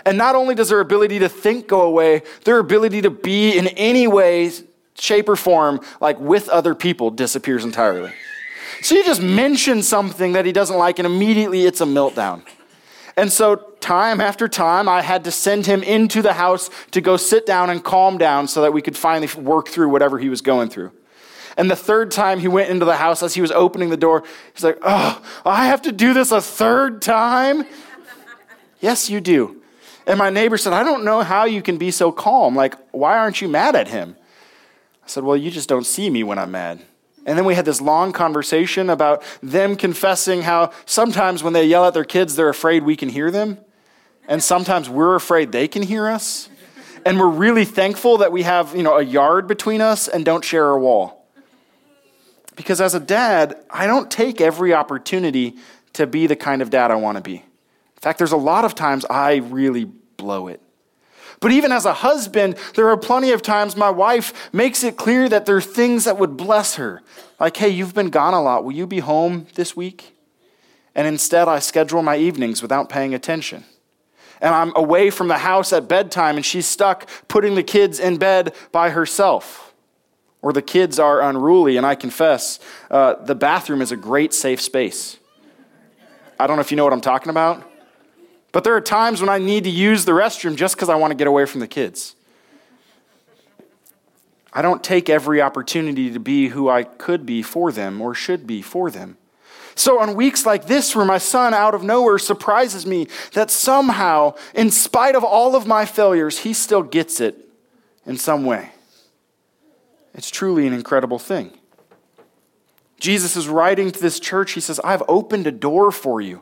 And 0.06 0.16
not 0.16 0.36
only 0.36 0.54
does 0.54 0.68
their 0.68 0.78
ability 0.78 1.18
to 1.18 1.28
think 1.28 1.66
go 1.66 1.82
away, 1.82 2.22
their 2.44 2.60
ability 2.60 3.02
to 3.02 3.10
be 3.10 3.58
in 3.58 3.66
any 3.66 4.06
way, 4.06 4.52
shape, 4.94 5.28
or 5.28 5.34
form, 5.34 5.80
like 6.00 6.18
with 6.20 6.48
other 6.48 6.76
people, 6.76 7.10
disappears 7.10 7.64
entirely. 7.64 8.12
So 8.82 8.94
you 8.94 9.04
just 9.04 9.20
mention 9.20 9.82
something 9.82 10.34
that 10.34 10.46
he 10.46 10.52
doesn't 10.52 10.76
like, 10.76 11.00
and 11.00 11.06
immediately 11.06 11.66
it's 11.66 11.80
a 11.80 11.84
meltdown. 11.84 12.42
And 13.16 13.32
so, 13.32 13.56
time 13.80 14.20
after 14.20 14.46
time, 14.46 14.88
I 14.88 15.02
had 15.02 15.24
to 15.24 15.32
send 15.32 15.66
him 15.66 15.82
into 15.82 16.22
the 16.22 16.34
house 16.34 16.70
to 16.92 17.00
go 17.00 17.16
sit 17.16 17.44
down 17.44 17.68
and 17.70 17.82
calm 17.82 18.16
down 18.16 18.46
so 18.46 18.62
that 18.62 18.72
we 18.72 18.82
could 18.82 18.96
finally 18.96 19.28
work 19.42 19.68
through 19.68 19.88
whatever 19.88 20.18
he 20.18 20.28
was 20.28 20.40
going 20.40 20.68
through. 20.68 20.92
And 21.56 21.68
the 21.68 21.76
third 21.76 22.12
time 22.12 22.38
he 22.38 22.48
went 22.48 22.70
into 22.70 22.84
the 22.84 22.96
house, 22.96 23.24
as 23.24 23.34
he 23.34 23.40
was 23.40 23.50
opening 23.50 23.90
the 23.90 23.96
door, 23.96 24.22
he's 24.54 24.62
like, 24.62 24.78
Oh, 24.82 25.20
I 25.44 25.66
have 25.66 25.82
to 25.82 25.92
do 25.92 26.14
this 26.14 26.30
a 26.30 26.40
third 26.40 27.02
time? 27.02 27.64
yes, 28.80 29.10
you 29.10 29.20
do. 29.20 29.62
And 30.06 30.18
my 30.18 30.30
neighbor 30.30 30.56
said, 30.56 30.72
I 30.72 30.84
don't 30.84 31.04
know 31.04 31.22
how 31.22 31.44
you 31.44 31.62
can 31.62 31.78
be 31.78 31.90
so 31.90 32.12
calm. 32.12 32.54
Like, 32.54 32.74
why 32.92 33.18
aren't 33.18 33.40
you 33.40 33.48
mad 33.48 33.74
at 33.74 33.88
him? 33.88 34.16
I 35.02 35.08
said, 35.08 35.24
Well, 35.24 35.36
you 35.36 35.50
just 35.50 35.68
don't 35.68 35.86
see 35.86 36.10
me 36.10 36.22
when 36.22 36.38
I'm 36.38 36.50
mad. 36.50 36.80
And 37.26 37.36
then 37.36 37.44
we 37.44 37.56
had 37.56 37.64
this 37.64 37.80
long 37.80 38.12
conversation 38.12 38.88
about 38.88 39.22
them 39.42 39.74
confessing 39.74 40.42
how 40.42 40.70
sometimes 40.84 41.42
when 41.42 41.52
they 41.52 41.66
yell 41.66 41.84
at 41.84 41.94
their 41.94 42.04
kids, 42.04 42.36
they're 42.36 42.48
afraid 42.48 42.84
we 42.84 42.96
can 42.96 43.08
hear 43.08 43.30
them. 43.30 43.58
and 44.28 44.42
sometimes 44.42 44.88
we're 44.88 45.14
afraid 45.14 45.52
they 45.52 45.68
can 45.68 45.82
hear 45.82 46.08
us. 46.08 46.48
And 47.04 47.20
we're 47.20 47.28
really 47.28 47.64
thankful 47.64 48.18
that 48.18 48.32
we 48.32 48.42
have, 48.42 48.74
you 48.74 48.82
know, 48.82 48.96
a 48.96 49.02
yard 49.02 49.46
between 49.46 49.80
us 49.80 50.08
and 50.08 50.24
don't 50.24 50.44
share 50.44 50.68
a 50.70 50.78
wall. 50.78 51.24
Because 52.56 52.80
as 52.80 52.94
a 52.94 53.00
dad, 53.00 53.56
I 53.70 53.86
don't 53.86 54.10
take 54.10 54.40
every 54.40 54.74
opportunity 54.74 55.56
to 55.92 56.08
be 56.08 56.26
the 56.26 56.34
kind 56.34 56.62
of 56.62 56.70
dad 56.70 56.90
I 56.90 56.96
want 56.96 57.16
to 57.16 57.22
be. 57.22 57.44
In 57.96 58.00
fact, 58.00 58.18
there's 58.18 58.32
a 58.32 58.36
lot 58.36 58.64
of 58.64 58.74
times 58.74 59.04
I 59.10 59.36
really 59.36 59.84
blow 59.84 60.48
it. 60.48 60.60
But 61.40 61.52
even 61.52 61.72
as 61.72 61.84
a 61.84 61.92
husband, 61.92 62.56
there 62.74 62.88
are 62.88 62.96
plenty 62.96 63.32
of 63.32 63.42
times 63.42 63.76
my 63.76 63.90
wife 63.90 64.50
makes 64.52 64.82
it 64.82 64.96
clear 64.96 65.28
that 65.28 65.44
there 65.44 65.56
are 65.56 65.62
things 65.62 66.04
that 66.04 66.18
would 66.18 66.36
bless 66.36 66.76
her. 66.76 67.02
Like, 67.38 67.56
hey, 67.56 67.68
you've 67.68 67.94
been 67.94 68.10
gone 68.10 68.32
a 68.32 68.42
lot. 68.42 68.64
Will 68.64 68.72
you 68.72 68.86
be 68.86 69.00
home 69.00 69.46
this 69.54 69.76
week? 69.76 70.14
And 70.94 71.06
instead, 71.06 71.46
I 71.46 71.58
schedule 71.58 72.02
my 72.02 72.16
evenings 72.16 72.62
without 72.62 72.88
paying 72.88 73.12
attention. 73.12 73.64
And 74.40 74.54
I'm 74.54 74.72
away 74.76 75.10
from 75.10 75.28
the 75.28 75.38
house 75.38 75.72
at 75.72 75.88
bedtime, 75.88 76.36
and 76.36 76.44
she's 76.44 76.66
stuck 76.66 77.08
putting 77.28 77.54
the 77.54 77.62
kids 77.62 78.00
in 78.00 78.16
bed 78.16 78.54
by 78.72 78.90
herself. 78.90 79.74
Or 80.40 80.52
the 80.52 80.62
kids 80.62 80.98
are 80.98 81.20
unruly, 81.20 81.76
and 81.76 81.84
I 81.84 81.96
confess, 81.96 82.60
uh, 82.90 83.14
the 83.14 83.34
bathroom 83.34 83.82
is 83.82 83.92
a 83.92 83.96
great 83.96 84.32
safe 84.32 84.60
space. 84.60 85.18
I 86.38 86.46
don't 86.46 86.56
know 86.56 86.60
if 86.60 86.70
you 86.70 86.76
know 86.76 86.84
what 86.84 86.92
I'm 86.92 87.00
talking 87.00 87.30
about. 87.30 87.70
But 88.56 88.64
there 88.64 88.74
are 88.74 88.80
times 88.80 89.20
when 89.20 89.28
I 89.28 89.36
need 89.36 89.64
to 89.64 89.70
use 89.70 90.06
the 90.06 90.12
restroom 90.12 90.56
just 90.56 90.76
because 90.76 90.88
I 90.88 90.94
want 90.94 91.10
to 91.10 91.14
get 91.14 91.26
away 91.26 91.44
from 91.44 91.60
the 91.60 91.68
kids. 91.68 92.14
I 94.50 94.62
don't 94.62 94.82
take 94.82 95.10
every 95.10 95.42
opportunity 95.42 96.10
to 96.10 96.18
be 96.18 96.48
who 96.48 96.66
I 96.70 96.84
could 96.84 97.26
be 97.26 97.42
for 97.42 97.70
them 97.70 98.00
or 98.00 98.14
should 98.14 98.46
be 98.46 98.62
for 98.62 98.90
them. 98.90 99.18
So, 99.74 100.00
on 100.00 100.14
weeks 100.14 100.46
like 100.46 100.68
this, 100.68 100.96
where 100.96 101.04
my 101.04 101.18
son 101.18 101.52
out 101.52 101.74
of 101.74 101.82
nowhere 101.82 102.16
surprises 102.16 102.86
me 102.86 103.08
that 103.34 103.50
somehow, 103.50 104.36
in 104.54 104.70
spite 104.70 105.14
of 105.14 105.22
all 105.22 105.54
of 105.54 105.66
my 105.66 105.84
failures, 105.84 106.38
he 106.38 106.54
still 106.54 106.82
gets 106.82 107.20
it 107.20 107.36
in 108.06 108.16
some 108.16 108.46
way, 108.46 108.70
it's 110.14 110.30
truly 110.30 110.66
an 110.66 110.72
incredible 110.72 111.18
thing. 111.18 111.52
Jesus 112.98 113.36
is 113.36 113.50
writing 113.50 113.90
to 113.90 114.00
this 114.00 114.18
church. 114.18 114.52
He 114.52 114.60
says, 114.60 114.80
I've 114.82 115.02
opened 115.08 115.46
a 115.46 115.52
door 115.52 115.92
for 115.92 116.22
you 116.22 116.40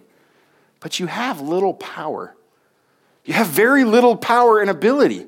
but 0.85 1.01
you 1.01 1.07
have 1.07 1.41
little 1.41 1.73
power. 1.73 2.37
You 3.25 3.33
have 3.33 3.47
very 3.47 3.85
little 3.85 4.19
power 4.19 4.61
and 4.61 4.69
ability 4.69 5.27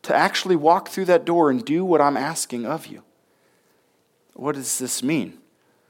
to 0.00 0.16
actually 0.16 0.56
walk 0.56 0.88
through 0.88 1.04
that 1.04 1.26
door 1.26 1.50
and 1.50 1.62
do 1.62 1.84
what 1.84 2.00
I'm 2.00 2.16
asking 2.16 2.64
of 2.64 2.86
you. 2.86 3.02
What 4.32 4.54
does 4.54 4.78
this 4.78 5.02
mean? 5.02 5.36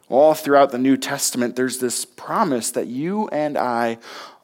All 0.08 0.34
throughout 0.34 0.72
the 0.72 0.78
New 0.78 0.96
Testament, 0.96 1.54
there's 1.54 1.78
this 1.78 2.04
promise 2.04 2.72
that 2.72 2.88
you 2.88 3.28
and 3.28 3.56
I 3.56 3.98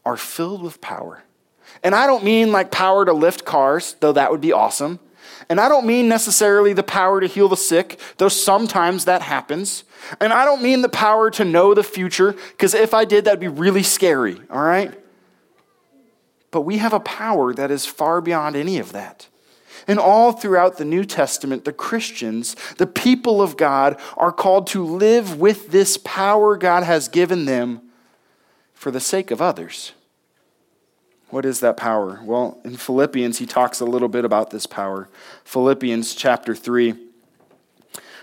are 0.05 0.17
filled 0.17 0.63
with 0.63 0.81
power. 0.81 1.25
And 1.83 1.93
I 1.93 2.07
don't 2.07 2.23
mean 2.23 2.53
like 2.53 2.71
power 2.71 3.05
to 3.05 3.13
lift 3.13 3.45
cars, 3.45 3.97
though 3.99 4.13
that 4.13 4.31
would 4.31 4.41
be 4.41 4.53
awesome. 4.53 5.01
And 5.49 5.61
I 5.61 5.69
don't 5.69 5.87
mean 5.87 6.09
necessarily 6.09 6.73
the 6.73 6.83
power 6.83 7.21
to 7.21 7.27
heal 7.27 7.49
the 7.49 7.57
sick, 7.57 8.01
though 8.19 8.29
sometimes 8.29 9.05
that 9.05 9.23
happens. 9.23 9.85
And 10.21 10.33
I 10.33 10.45
don't 10.45 10.63
mean 10.63 10.83
the 10.83 10.89
power 10.89 11.31
to 11.33 11.45
know 11.45 11.75
the 11.75 11.83
future, 11.83 12.33
because 12.53 12.75
if 12.75 12.95
I 12.95 13.05
did, 13.05 13.25
that'd 13.25 13.41
be 13.41 13.49
really 13.49 13.83
scary, 13.83 14.41
all 14.51 14.63
right? 14.63 14.99
But 16.51 16.63
we 16.63 16.79
have 16.79 16.93
a 16.93 17.01
power 17.01 17.53
that 17.55 17.71
is 17.71 17.85
far 17.85 18.21
beyond 18.21 18.57
any 18.57 18.79
of 18.79 18.93
that. 18.93 19.29
And 19.87 19.99
all 19.99 20.33
throughout 20.33 20.79
the 20.79 20.85
New 20.85 21.05
Testament, 21.05 21.65
the 21.65 21.73
Christians, 21.73 22.57
the 22.79 22.87
people 22.87 23.43
of 23.43 23.57
God, 23.57 24.01
are 24.17 24.33
called 24.33 24.67
to 24.69 24.85
live 24.85 25.39
with 25.39 25.73
this 25.73 25.99
power 25.99 26.57
God 26.57 26.85
has 26.85 27.09
given 27.09 27.45
them 27.45 27.83
for 28.73 28.91
the 28.91 29.01
sake 29.01 29.31
of 29.31 29.43
others. 29.43 29.93
What 31.31 31.45
is 31.45 31.61
that 31.61 31.77
power? 31.77 32.21
Well, 32.23 32.61
in 32.65 32.77
Philippians, 32.77 33.39
he 33.39 33.47
talks 33.47 33.81
a 33.81 33.85
little 33.85 34.09
bit 34.09 34.25
about 34.25 34.51
this 34.51 34.67
power. 34.67 35.09
Philippians 35.45 36.15
chapter 36.15 36.55
3. 36.55 36.95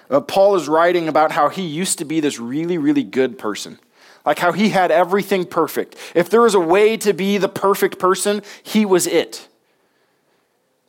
Uh, 0.10 0.22
Paul 0.22 0.55
is 0.55 0.67
writing 0.67 1.08
about 1.08 1.31
how 1.31 1.50
he 1.50 1.62
used 1.62 1.98
to 2.00 2.05
be 2.05 2.20
this 2.20 2.39
really, 2.39 2.77
really 2.77 3.03
good 3.03 3.38
person. 3.39 3.79
Like 4.25 4.39
how 4.39 4.51
he 4.51 4.70
had 4.70 4.91
everything 4.91 5.46
perfect. 5.46 5.96
If 6.13 6.29
there 6.29 6.41
was 6.41 6.53
a 6.53 6.60
way 6.60 6.96
to 6.98 7.13
be 7.13 7.38
the 7.38 7.50
perfect 7.50 7.98
person, 7.98 8.43
he 8.62 8.86
was 8.86 9.08
it. 9.08 9.48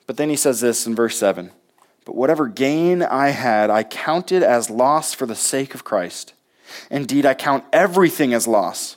But 0.07 0.17
then 0.17 0.29
he 0.29 0.37
says 0.37 0.61
this 0.61 0.87
in 0.87 0.95
verse 0.95 1.17
7 1.17 1.51
But 2.05 2.15
whatever 2.15 2.49
gain 2.49 3.03
I 3.03 3.29
had, 3.29 3.71
I 3.71 3.85
counted 3.85 4.43
as 4.43 4.69
loss 4.69 5.15
for 5.15 5.25
the 5.25 5.35
sake 5.35 5.75
of 5.75 5.85
Christ. 5.85 6.35
Indeed, 6.91 7.25
I 7.25 7.35
count 7.35 7.65
everything 7.73 8.35
as 8.35 8.47
loss 8.47 8.97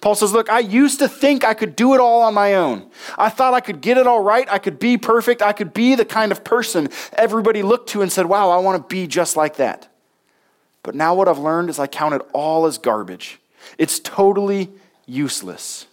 Paul 0.00 0.14
says, 0.14 0.32
Look, 0.32 0.50
I 0.50 0.60
used 0.60 0.98
to 0.98 1.08
think 1.08 1.44
I 1.44 1.54
could 1.54 1.76
do 1.76 1.94
it 1.94 2.00
all 2.00 2.22
on 2.22 2.34
my 2.34 2.54
own. 2.54 2.90
I 3.18 3.28
thought 3.28 3.54
I 3.54 3.60
could 3.60 3.80
get 3.80 3.98
it 3.98 4.06
all 4.06 4.22
right. 4.22 4.48
I 4.50 4.58
could 4.58 4.78
be 4.78 4.98
perfect. 4.98 5.42
I 5.42 5.52
could 5.52 5.72
be 5.72 5.94
the 5.94 6.04
kind 6.04 6.32
of 6.32 6.44
person 6.44 6.88
everybody 7.12 7.62
looked 7.62 7.90
to 7.90 8.02
and 8.02 8.10
said, 8.10 8.26
Wow, 8.26 8.50
I 8.50 8.58
want 8.58 8.82
to 8.82 8.94
be 8.94 9.06
just 9.06 9.36
like 9.36 9.56
that. 9.56 9.88
But 10.82 10.94
now 10.94 11.14
what 11.14 11.28
I've 11.28 11.38
learned 11.38 11.70
is 11.70 11.78
I 11.78 11.86
count 11.86 12.14
it 12.14 12.22
all 12.32 12.66
as 12.66 12.78
garbage. 12.78 13.38
It's 13.78 14.00
totally 14.00 14.70
useless 15.06 15.86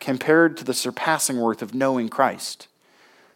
compared 0.00 0.56
to 0.56 0.64
the 0.64 0.74
surpassing 0.74 1.38
worth 1.38 1.62
of 1.62 1.74
knowing 1.74 2.08
Christ, 2.08 2.66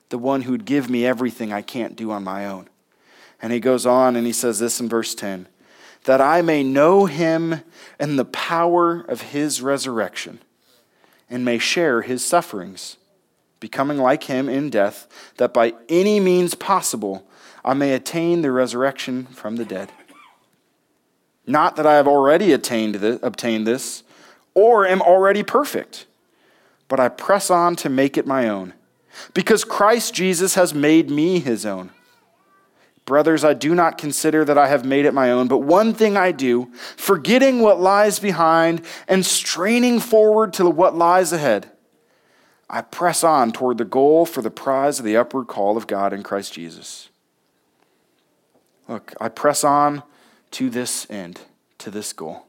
the 0.09 0.19
one 0.19 0.43
who'd 0.43 0.65
give 0.65 0.91
me 0.91 1.07
everything 1.07 1.53
I 1.53 1.63
can't 1.63 1.95
do 1.95 2.11
on 2.11 2.25
my 2.25 2.47
own. 2.47 2.69
And 3.41 3.53
he 3.53 3.61
goes 3.61 3.87
on 3.87 4.17
and 4.17 4.27
he 4.27 4.33
says 4.33 4.59
this 4.59 4.81
in 4.81 4.89
verse 4.89 5.15
10 5.15 5.47
that 6.07 6.21
I 6.21 6.41
may 6.41 6.63
know 6.63 7.07
him 7.07 7.63
and 7.99 8.19
the 8.19 8.25
power 8.25 9.01
of 9.03 9.21
his 9.21 9.61
resurrection, 9.61 10.41
and 11.29 11.45
may 11.45 11.59
share 11.59 12.03
his 12.03 12.25
sufferings, 12.25 12.97
becoming 13.61 13.99
like 13.99 14.25
him 14.25 14.49
in 14.49 14.71
death, 14.71 15.09
that 15.37 15.53
by 15.53 15.75
any 15.89 16.21
means 16.21 16.55
possible 16.55 17.29
I 17.65 17.75
may 17.75 17.93
attain 17.93 18.43
the 18.43 18.53
resurrection 18.53 19.27
from 19.27 19.57
the 19.57 19.65
dead. 19.65 19.91
Not 21.47 21.77
that 21.77 21.87
I 21.87 21.95
have 21.95 22.09
already 22.09 22.53
attained 22.53 22.97
obtained 23.23 23.67
this, 23.67 24.05
or 24.55 24.87
am 24.87 25.03
already 25.03 25.43
perfect, 25.43 26.07
but 26.89 27.01
I 27.01 27.09
press 27.09 27.51
on 27.51 27.75
to 27.77 27.89
make 27.89 28.17
it 28.17 28.27
my 28.27 28.49
own, 28.49 28.75
because 29.35 29.65
Christ 29.65 30.15
Jesus 30.15 30.55
has 30.55 30.73
made 30.73 31.11
me 31.11 31.41
his 31.41 31.67
own. 31.67 31.91
Brothers, 33.07 33.45
I 33.45 33.55
do 33.55 33.73
not 33.73 33.99
consider 33.99 34.45
that 34.45 34.59
I 34.59 34.67
have 34.67 34.85
made 34.85 35.07
it 35.07 35.15
my 35.15 35.31
own, 35.31 35.47
but 35.47 35.59
one 35.59 35.95
thing 35.95 36.17
I 36.17 36.33
do, 36.33 36.73
forgetting 36.97 37.61
what 37.61 37.81
lies 37.81 38.19
behind 38.19 38.83
and 39.07 39.25
straining 39.25 40.01
forward 40.01 40.53
to 40.55 40.69
what 40.69 40.97
lies 40.97 41.33
ahead, 41.33 41.71
I 42.69 42.83
press 42.83 43.23
on 43.23 43.53
toward 43.53 43.79
the 43.79 43.85
goal 43.85 44.27
for 44.27 44.43
the 44.43 44.51
prize 44.51 44.99
of 44.99 45.05
the 45.05 45.17
upward 45.17 45.47
call 45.47 45.77
of 45.77 45.87
God 45.87 46.13
in 46.13 46.25
Christ 46.25 46.53
Jesus. 46.53 47.09
Look, 48.89 49.15
I 49.21 49.29
press 49.29 49.63
on 49.63 50.03
to 50.53 50.69
this 50.69 51.09
end, 51.09 51.43
to 51.79 51.93
this 51.93 52.13
goal. 52.13 52.45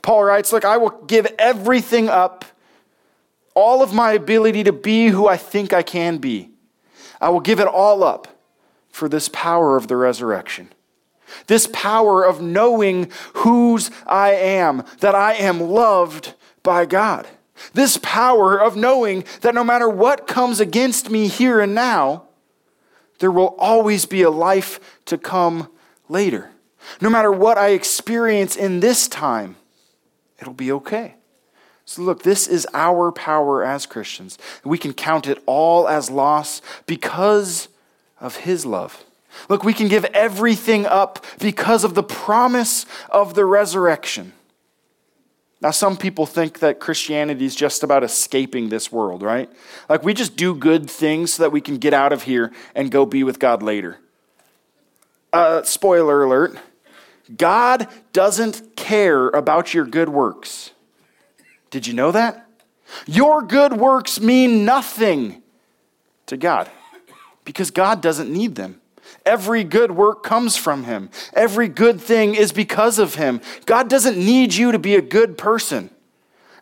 Paul 0.00 0.24
writes, 0.24 0.50
Look, 0.50 0.64
I 0.64 0.78
will 0.78 1.04
give 1.06 1.26
everything 1.38 2.08
up, 2.08 2.46
all 3.54 3.82
of 3.82 3.92
my 3.92 4.12
ability 4.12 4.64
to 4.64 4.72
be 4.72 5.08
who 5.08 5.28
I 5.28 5.36
think 5.36 5.74
I 5.74 5.82
can 5.82 6.16
be. 6.16 6.52
I 7.20 7.28
will 7.28 7.40
give 7.40 7.60
it 7.60 7.66
all 7.66 8.02
up 8.02 8.28
for 8.90 9.08
this 9.08 9.28
power 9.28 9.76
of 9.76 9.88
the 9.88 9.96
resurrection. 9.96 10.72
This 11.46 11.68
power 11.72 12.24
of 12.24 12.40
knowing 12.40 13.10
whose 13.34 13.90
I 14.06 14.32
am, 14.32 14.84
that 15.00 15.14
I 15.14 15.34
am 15.34 15.60
loved 15.60 16.34
by 16.62 16.86
God. 16.86 17.28
This 17.72 17.98
power 17.98 18.58
of 18.58 18.76
knowing 18.76 19.24
that 19.42 19.54
no 19.54 19.62
matter 19.62 19.88
what 19.88 20.26
comes 20.26 20.60
against 20.60 21.10
me 21.10 21.28
here 21.28 21.60
and 21.60 21.74
now, 21.74 22.24
there 23.18 23.30
will 23.30 23.54
always 23.58 24.06
be 24.06 24.22
a 24.22 24.30
life 24.30 24.80
to 25.04 25.18
come 25.18 25.68
later. 26.08 26.50
No 27.00 27.10
matter 27.10 27.30
what 27.30 27.58
I 27.58 27.68
experience 27.68 28.56
in 28.56 28.80
this 28.80 29.06
time, 29.06 29.56
it'll 30.40 30.54
be 30.54 30.72
okay. 30.72 31.14
So, 31.84 32.02
look, 32.02 32.22
this 32.22 32.46
is 32.46 32.66
our 32.72 33.12
power 33.12 33.64
as 33.64 33.84
Christians. 33.84 34.38
We 34.64 34.78
can 34.78 34.92
count 34.92 35.26
it 35.26 35.42
all 35.44 35.88
as 35.88 36.08
loss 36.08 36.62
because 36.86 37.68
of 38.20 38.36
His 38.36 38.66
love. 38.66 39.04
Look, 39.48 39.64
we 39.64 39.72
can 39.72 39.88
give 39.88 40.04
everything 40.06 40.86
up 40.86 41.24
because 41.38 41.84
of 41.84 41.94
the 41.94 42.02
promise 42.02 42.86
of 43.10 43.34
the 43.34 43.44
resurrection. 43.44 44.32
Now, 45.62 45.70
some 45.70 45.96
people 45.96 46.24
think 46.24 46.60
that 46.60 46.80
Christianity 46.80 47.44
is 47.44 47.54
just 47.54 47.82
about 47.82 48.02
escaping 48.02 48.70
this 48.70 48.90
world, 48.90 49.22
right? 49.22 49.50
Like 49.88 50.02
we 50.02 50.14
just 50.14 50.36
do 50.36 50.54
good 50.54 50.90
things 50.90 51.34
so 51.34 51.42
that 51.42 51.50
we 51.50 51.60
can 51.60 51.76
get 51.76 51.92
out 51.92 52.12
of 52.12 52.22
here 52.22 52.50
and 52.74 52.90
go 52.90 53.04
be 53.04 53.24
with 53.24 53.38
God 53.38 53.62
later. 53.62 53.98
Uh, 55.32 55.62
spoiler 55.62 56.24
alert 56.24 56.58
God 57.36 57.86
doesn't 58.12 58.74
care 58.74 59.28
about 59.28 59.72
your 59.72 59.84
good 59.84 60.08
works. 60.08 60.72
Did 61.70 61.86
you 61.86 61.94
know 61.94 62.10
that? 62.10 62.48
Your 63.06 63.42
good 63.42 63.74
works 63.74 64.20
mean 64.20 64.64
nothing 64.64 65.40
to 66.26 66.36
God 66.36 66.68
because 67.50 67.72
God 67.72 68.00
doesn't 68.00 68.32
need 68.32 68.54
them. 68.54 68.80
Every 69.26 69.64
good 69.64 69.90
work 69.90 70.22
comes 70.22 70.56
from 70.56 70.84
Him, 70.84 71.10
every 71.32 71.66
good 71.66 72.00
thing 72.00 72.36
is 72.36 72.52
because 72.52 73.00
of 73.00 73.16
Him. 73.16 73.40
God 73.66 73.90
doesn't 73.90 74.16
need 74.16 74.54
you 74.54 74.70
to 74.70 74.78
be 74.78 74.94
a 74.94 75.02
good 75.02 75.36
person. 75.36 75.90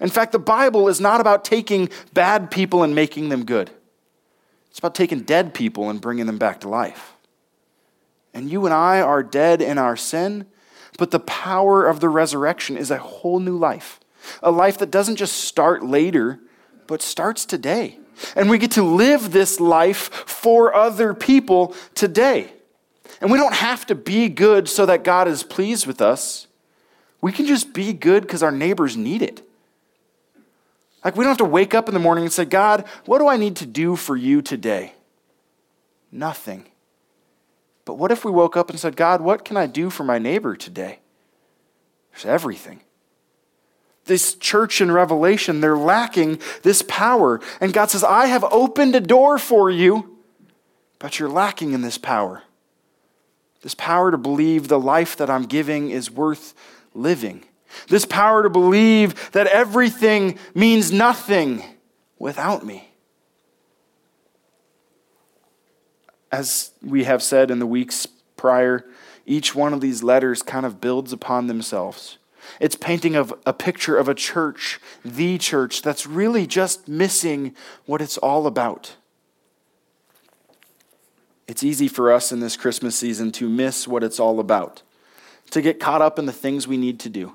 In 0.01 0.09
fact, 0.09 0.33
the 0.33 0.39
Bible 0.39 0.89
is 0.89 0.99
not 0.99 1.21
about 1.21 1.45
taking 1.45 1.91
bad 2.15 2.51
people 2.51 2.83
and 2.83 2.95
making 2.95 3.29
them 3.29 3.45
good, 3.45 3.71
it's 4.71 4.79
about 4.79 4.95
taking 4.95 5.21
dead 5.21 5.53
people 5.53 5.91
and 5.91 6.01
bringing 6.01 6.25
them 6.25 6.39
back 6.39 6.61
to 6.61 6.71
life. 6.71 7.13
And 8.33 8.51
you 8.51 8.65
and 8.65 8.73
I 8.73 9.03
are 9.03 9.23
dead 9.23 9.61
in 9.61 9.77
our 9.77 9.97
sin, 9.97 10.47
but 10.97 11.11
the 11.11 11.21
power 11.21 11.87
of 11.87 12.01
the 12.01 12.09
resurrection 12.09 12.79
is 12.79 12.91
a 12.91 12.97
whole 12.97 13.41
new 13.41 13.59
life. 13.59 14.01
A 14.43 14.51
life 14.51 14.79
that 14.79 14.91
doesn't 14.91 15.17
just 15.17 15.35
start 15.35 15.85
later, 15.85 16.41
but 16.87 17.03
starts 17.03 17.45
today. 17.45 17.99
And 18.35 18.49
we 18.51 18.59
get 18.59 18.73
to 18.73 18.83
live 18.83 19.33
this 19.33 19.61
life 19.61 20.11
for 20.13 20.75
other 20.75 21.15
people 21.15 21.75
today. 21.95 22.53
And 23.21 23.31
we 23.31 23.39
don't 23.39 23.55
have 23.55 23.87
to 23.87 23.95
be 23.95 24.29
good 24.29 24.69
so 24.69 24.87
that 24.87 25.05
God 25.05 25.29
is 25.29 25.43
pleased 25.43 25.87
with 25.87 26.01
us. 26.01 26.47
We 27.21 27.33
can 27.33 27.47
just 27.47 27.73
be 27.73 27.93
good 27.93 28.23
because 28.23 28.43
our 28.43 28.53
neighbors 28.53 28.97
need 28.97 29.23
it. 29.23 29.43
Like, 31.05 31.17
we 31.17 31.25
don't 31.25 31.31
have 31.31 31.39
to 31.39 31.45
wake 31.45 31.75
up 31.75 31.89
in 31.89 31.95
the 31.95 32.01
morning 32.01 32.25
and 32.25 32.33
say, 32.33 32.45
God, 32.45 32.85
what 33.07 33.19
do 33.19 33.29
I 33.29 33.37
need 33.37 33.57
to 33.57 33.67
do 33.67 33.97
for 33.97 34.17
you 34.17 34.43
today? 34.43 34.95
Nothing. 36.11 36.67
But 37.85 37.95
what 37.95 38.13
if 38.13 38.25
we 38.25 38.31
woke 38.31 38.57
up 38.57 38.69
and 38.69 38.79
said, 38.79 38.97
God, 38.97 39.21
what 39.21 39.45
can 39.45 39.57
I 39.57 39.67
do 39.67 39.91
for 39.91 40.05
my 40.05 40.19
neighbor 40.19 40.57
today? 40.57 40.99
There's 42.13 42.27
everything 42.27 42.81
this 44.09 44.35
church 44.35 44.81
in 44.81 44.91
Revelation, 44.91 45.61
they're 45.61 45.79
lacking 45.79 46.41
this 46.63 46.83
power. 46.83 47.41
And 47.61 47.73
God 47.73 47.91
says, 47.91 48.03
I 48.03 48.27
have 48.27 48.45
opened 48.51 48.97
a 48.97 49.01
door 49.01 49.39
for 49.39 49.71
you, 49.71 50.19
but 50.99 51.19
you're 51.19 51.29
lacking 51.29 51.73
in 51.73 51.83
this 51.83 51.99
power. 51.99 52.43
This 53.63 53.75
power 53.75 54.11
to 54.11 54.19
believe 54.19 54.69
the 54.69 54.81
life 54.81 55.17
that 55.17 55.31
I'm 55.31 55.45
giving 55.45 55.91
is 55.91 56.11
worth 56.11 56.55
living. 56.95 57.45
This 57.89 58.05
power 58.05 58.43
to 58.43 58.51
believe 58.51 59.31
that 59.33 59.47
everything 59.47 60.39
means 60.55 60.91
nothing 60.91 61.63
without 62.19 62.65
me. 62.65 62.89
As 66.31 66.73
we 66.83 67.05
have 67.05 67.23
said 67.23 67.51
in 67.51 67.59
the 67.59 67.67
weeks 67.67 68.07
prior, 68.37 68.85
each 69.27 69.55
one 69.55 69.73
of 69.73 69.81
these 69.81 70.03
letters 70.03 70.43
kind 70.43 70.65
of 70.65 70.81
builds 70.81 71.13
upon 71.13 71.47
themselves. 71.47 72.19
It's 72.61 72.77
painting 72.77 73.17
of 73.17 73.35
a 73.47 73.53
picture 73.53 73.97
of 73.97 74.09
a 74.09 74.15
church, 74.15 74.81
the 75.05 75.39
church, 75.39 75.83
that's 75.83 76.07
really 76.07 76.47
just 76.47 76.89
missing 76.89 77.55
what 77.87 78.01
it's 78.01 78.19
all 78.19 78.47
about. 78.47 78.97
It's 81.47 81.63
easy 81.63 81.89
for 81.89 82.13
us 82.13 82.31
in 82.31 82.41
this 82.41 82.57
Christmas 82.57 82.95
season 82.97 83.33
to 83.33 83.49
miss 83.49 83.89
what 83.89 84.05
it's 84.05 84.21
all 84.21 84.39
about, 84.39 84.83
to 85.51 85.63
get 85.63 85.81
caught 85.81 86.03
up 86.03 86.19
in 86.19 86.27
the 86.27 86.33
things 86.33 86.69
we 86.69 86.77
need 86.77 87.01
to 87.01 87.09
do, 87.09 87.33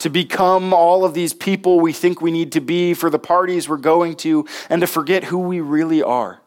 to 0.00 0.10
become 0.10 0.74
all 0.74 1.04
of 1.04 1.14
these 1.14 1.32
people 1.32 1.80
we 1.80 1.94
think 1.94 2.20
we 2.20 2.30
need 2.30 2.52
to 2.52 2.60
be 2.60 2.92
for 2.92 3.08
the 3.08 3.18
parties 3.18 3.68
we're 3.68 3.78
going 3.78 4.16
to, 4.16 4.46
and 4.68 4.82
to 4.82 4.86
forget 4.86 5.24
who 5.24 5.38
we 5.38 5.60
really 5.60 6.02
are. 6.02 6.40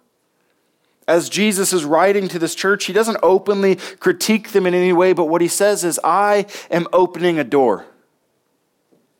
As 1.08 1.28
Jesus 1.28 1.74
is 1.74 1.84
writing 1.84 2.28
to 2.28 2.38
this 2.38 2.54
church, 2.54 2.86
he 2.86 2.94
doesn't 2.94 3.18
openly 3.24 3.78
critique 4.00 4.52
them 4.52 4.68
in 4.68 4.76
any 4.76 4.94
way, 4.94 5.12
but 5.14 5.26
what 5.26 5.42
he 5.42 5.48
says 5.48 5.84
is, 5.84 6.00
I 6.04 6.46
am 6.70 6.88
opening 6.94 7.40
a 7.40 7.44
door. 7.44 7.86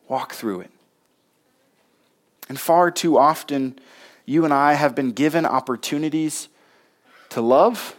Walk 0.08 0.32
through 0.32 0.60
it. 0.60 0.70
And 2.48 2.58
far 2.58 2.90
too 2.90 3.18
often, 3.18 3.78
you 4.26 4.44
and 4.44 4.52
I 4.52 4.74
have 4.74 4.94
been 4.94 5.12
given 5.12 5.46
opportunities 5.46 6.48
to 7.30 7.40
love 7.40 7.96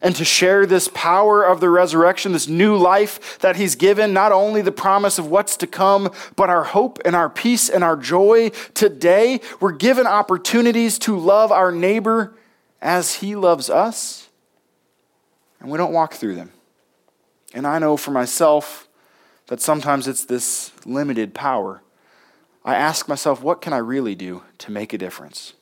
and 0.00 0.16
to 0.16 0.24
share 0.24 0.66
this 0.66 0.88
power 0.88 1.44
of 1.44 1.60
the 1.60 1.70
resurrection, 1.70 2.32
this 2.32 2.48
new 2.48 2.76
life 2.76 3.38
that 3.38 3.56
He's 3.56 3.76
given, 3.76 4.12
not 4.12 4.32
only 4.32 4.60
the 4.60 4.72
promise 4.72 5.18
of 5.18 5.28
what's 5.28 5.56
to 5.58 5.66
come, 5.66 6.10
but 6.34 6.50
our 6.50 6.64
hope 6.64 6.98
and 7.04 7.14
our 7.14 7.30
peace 7.30 7.68
and 7.68 7.84
our 7.84 7.96
joy 7.96 8.50
today. 8.74 9.40
We're 9.60 9.72
given 9.72 10.06
opportunities 10.06 10.98
to 11.00 11.16
love 11.16 11.52
our 11.52 11.70
neighbor 11.70 12.34
as 12.80 13.14
He 13.16 13.36
loves 13.36 13.70
us, 13.70 14.28
and 15.60 15.70
we 15.70 15.78
don't 15.78 15.92
walk 15.92 16.14
through 16.14 16.34
them. 16.34 16.50
And 17.54 17.66
I 17.66 17.78
know 17.78 17.96
for 17.96 18.10
myself, 18.10 18.88
that 19.48 19.60
sometimes 19.60 20.08
it's 20.08 20.24
this 20.24 20.72
limited 20.84 21.34
power. 21.34 21.82
I 22.64 22.74
ask 22.74 23.08
myself, 23.08 23.42
what 23.42 23.60
can 23.60 23.72
I 23.72 23.78
really 23.78 24.14
do 24.14 24.42
to 24.58 24.70
make 24.70 24.92
a 24.92 24.98
difference? 24.98 25.54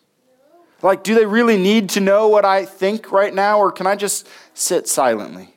Like, 0.83 1.03
do 1.03 1.15
they 1.15 1.27
really 1.27 1.59
need 1.59 1.91
to 1.91 2.01
know 2.01 2.29
what 2.29 2.45
I 2.45 2.65
think 2.65 3.13
right 3.13 3.35
now, 3.35 3.59
or 3.59 3.71
can 3.71 3.87
I 3.87 3.97
just 3.97 4.29
sit 4.55 4.89
silently? 4.89 5.55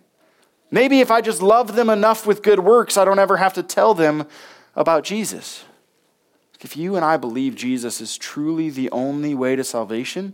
Maybe 0.72 1.02
if 1.02 1.12
I 1.12 1.22
just 1.22 1.42
love 1.42 1.76
them 1.76 1.90
enough 1.90 2.26
with 2.26 2.42
good 2.42 2.60
works, 2.60 2.98
I 2.98 3.06
don't 3.06 3.20
ever 3.20 3.38
have 3.38 3.54
to 3.54 3.64
tell 3.64 3.94
them 3.94 4.26
about 4.76 5.04
Jesus. 5.04 5.64
If 6.62 6.76
you 6.78 6.96
and 6.96 7.04
I 7.04 7.18
believe 7.18 7.56
Jesus 7.56 8.02
is 8.02 8.18
truly 8.18 8.70
the 8.70 8.90
only 8.92 9.36
way 9.36 9.56
to 9.56 9.64
salvation, 9.64 10.34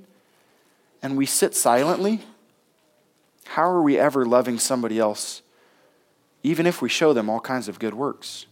and 1.01 1.17
we 1.17 1.25
sit 1.25 1.55
silently, 1.55 2.21
how 3.45 3.69
are 3.69 3.81
we 3.81 3.97
ever 3.97 4.25
loving 4.25 4.59
somebody 4.59 4.99
else 4.99 5.41
even 6.43 6.65
if 6.65 6.81
we 6.81 6.89
show 6.89 7.13
them 7.13 7.29
all 7.29 7.39
kinds 7.39 7.67
of 7.67 7.79
good 7.79 7.93
works. 7.93 8.45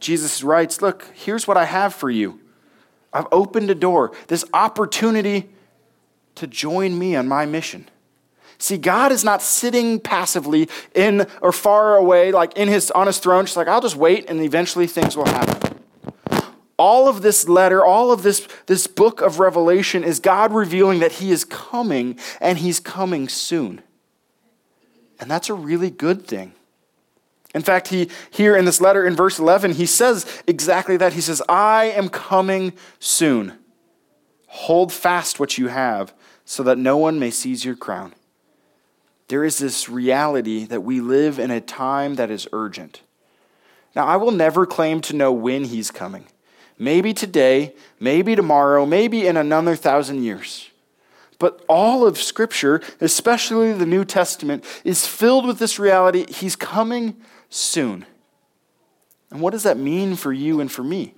Jesus 0.00 0.42
writes, 0.42 0.80
Look, 0.80 1.10
here's 1.14 1.46
what 1.46 1.56
I 1.56 1.64
have 1.64 1.94
for 1.94 2.10
you. 2.10 2.40
I've 3.12 3.26
opened 3.32 3.70
a 3.70 3.74
door, 3.74 4.12
this 4.28 4.44
opportunity 4.52 5.50
to 6.36 6.46
join 6.46 6.98
me 6.98 7.16
on 7.16 7.26
my 7.26 7.46
mission. 7.46 7.88
See, 8.58 8.76
God 8.76 9.12
is 9.12 9.24
not 9.24 9.40
sitting 9.40 10.00
passively 10.00 10.68
in 10.94 11.26
or 11.40 11.52
far 11.52 11.96
away, 11.96 12.32
like 12.32 12.56
in 12.56 12.68
his 12.68 12.90
on 12.90 13.06
his 13.06 13.18
throne, 13.18 13.44
just 13.46 13.56
like 13.56 13.68
I'll 13.68 13.80
just 13.80 13.96
wait 13.96 14.28
and 14.28 14.40
eventually 14.40 14.86
things 14.86 15.16
will 15.16 15.26
happen. 15.26 15.78
All 16.76 17.08
of 17.08 17.22
this 17.22 17.48
letter, 17.48 17.84
all 17.84 18.12
of 18.12 18.22
this, 18.22 18.46
this 18.66 18.86
book 18.86 19.20
of 19.20 19.40
Revelation 19.40 20.04
is 20.04 20.20
God 20.20 20.52
revealing 20.52 21.00
that 21.00 21.12
He 21.12 21.32
is 21.32 21.44
coming 21.44 22.16
and 22.40 22.56
He's 22.56 22.78
coming 22.78 23.28
soon. 23.28 23.82
And 25.20 25.30
that's 25.30 25.48
a 25.48 25.54
really 25.54 25.90
good 25.90 26.26
thing. 26.26 26.52
In 27.54 27.62
fact, 27.62 27.88
he 27.88 28.10
here 28.30 28.56
in 28.56 28.66
this 28.66 28.80
letter 28.80 29.06
in 29.06 29.16
verse 29.16 29.38
11, 29.38 29.72
he 29.72 29.86
says 29.86 30.26
exactly 30.46 30.96
that. 30.98 31.14
He 31.14 31.20
says, 31.20 31.42
"I 31.48 31.86
am 31.86 32.08
coming 32.08 32.72
soon. 33.00 33.54
Hold 34.48 34.92
fast 34.92 35.40
what 35.40 35.58
you 35.58 35.68
have, 35.68 36.12
so 36.44 36.62
that 36.62 36.78
no 36.78 36.96
one 36.96 37.18
may 37.18 37.30
seize 37.30 37.64
your 37.64 37.74
crown." 37.74 38.14
There 39.28 39.44
is 39.44 39.58
this 39.58 39.88
reality 39.88 40.64
that 40.66 40.82
we 40.82 41.00
live 41.00 41.38
in 41.38 41.50
a 41.50 41.60
time 41.60 42.14
that 42.14 42.30
is 42.30 42.48
urgent. 42.52 43.02
Now, 43.96 44.06
I 44.06 44.16
will 44.16 44.30
never 44.30 44.64
claim 44.64 45.00
to 45.02 45.16
know 45.16 45.32
when 45.32 45.64
he's 45.64 45.90
coming. 45.90 46.26
Maybe 46.78 47.12
today, 47.12 47.74
maybe 47.98 48.36
tomorrow, 48.36 48.86
maybe 48.86 49.26
in 49.26 49.36
another 49.36 49.74
thousand 49.74 50.22
years. 50.22 50.67
But 51.38 51.64
all 51.68 52.06
of 52.06 52.18
Scripture, 52.18 52.80
especially 53.00 53.72
the 53.72 53.86
New 53.86 54.04
Testament, 54.04 54.64
is 54.84 55.06
filled 55.06 55.46
with 55.46 55.58
this 55.58 55.78
reality 55.78 56.26
He's 56.32 56.56
coming 56.56 57.16
soon. 57.48 58.06
And 59.30 59.40
what 59.40 59.50
does 59.50 59.62
that 59.62 59.78
mean 59.78 60.16
for 60.16 60.32
you 60.32 60.60
and 60.60 60.70
for 60.70 60.82
me? 60.82 61.14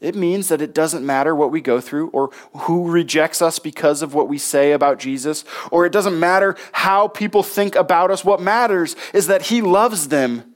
It 0.00 0.16
means 0.16 0.48
that 0.48 0.60
it 0.60 0.74
doesn't 0.74 1.06
matter 1.06 1.32
what 1.32 1.52
we 1.52 1.60
go 1.60 1.80
through 1.80 2.08
or 2.08 2.30
who 2.52 2.90
rejects 2.90 3.40
us 3.40 3.60
because 3.60 4.02
of 4.02 4.14
what 4.14 4.28
we 4.28 4.36
say 4.36 4.72
about 4.72 4.98
Jesus, 4.98 5.44
or 5.70 5.86
it 5.86 5.92
doesn't 5.92 6.18
matter 6.18 6.56
how 6.72 7.06
people 7.06 7.44
think 7.44 7.76
about 7.76 8.10
us. 8.10 8.24
What 8.24 8.40
matters 8.40 8.96
is 9.14 9.28
that 9.28 9.42
He 9.42 9.62
loves 9.62 10.08
them 10.08 10.54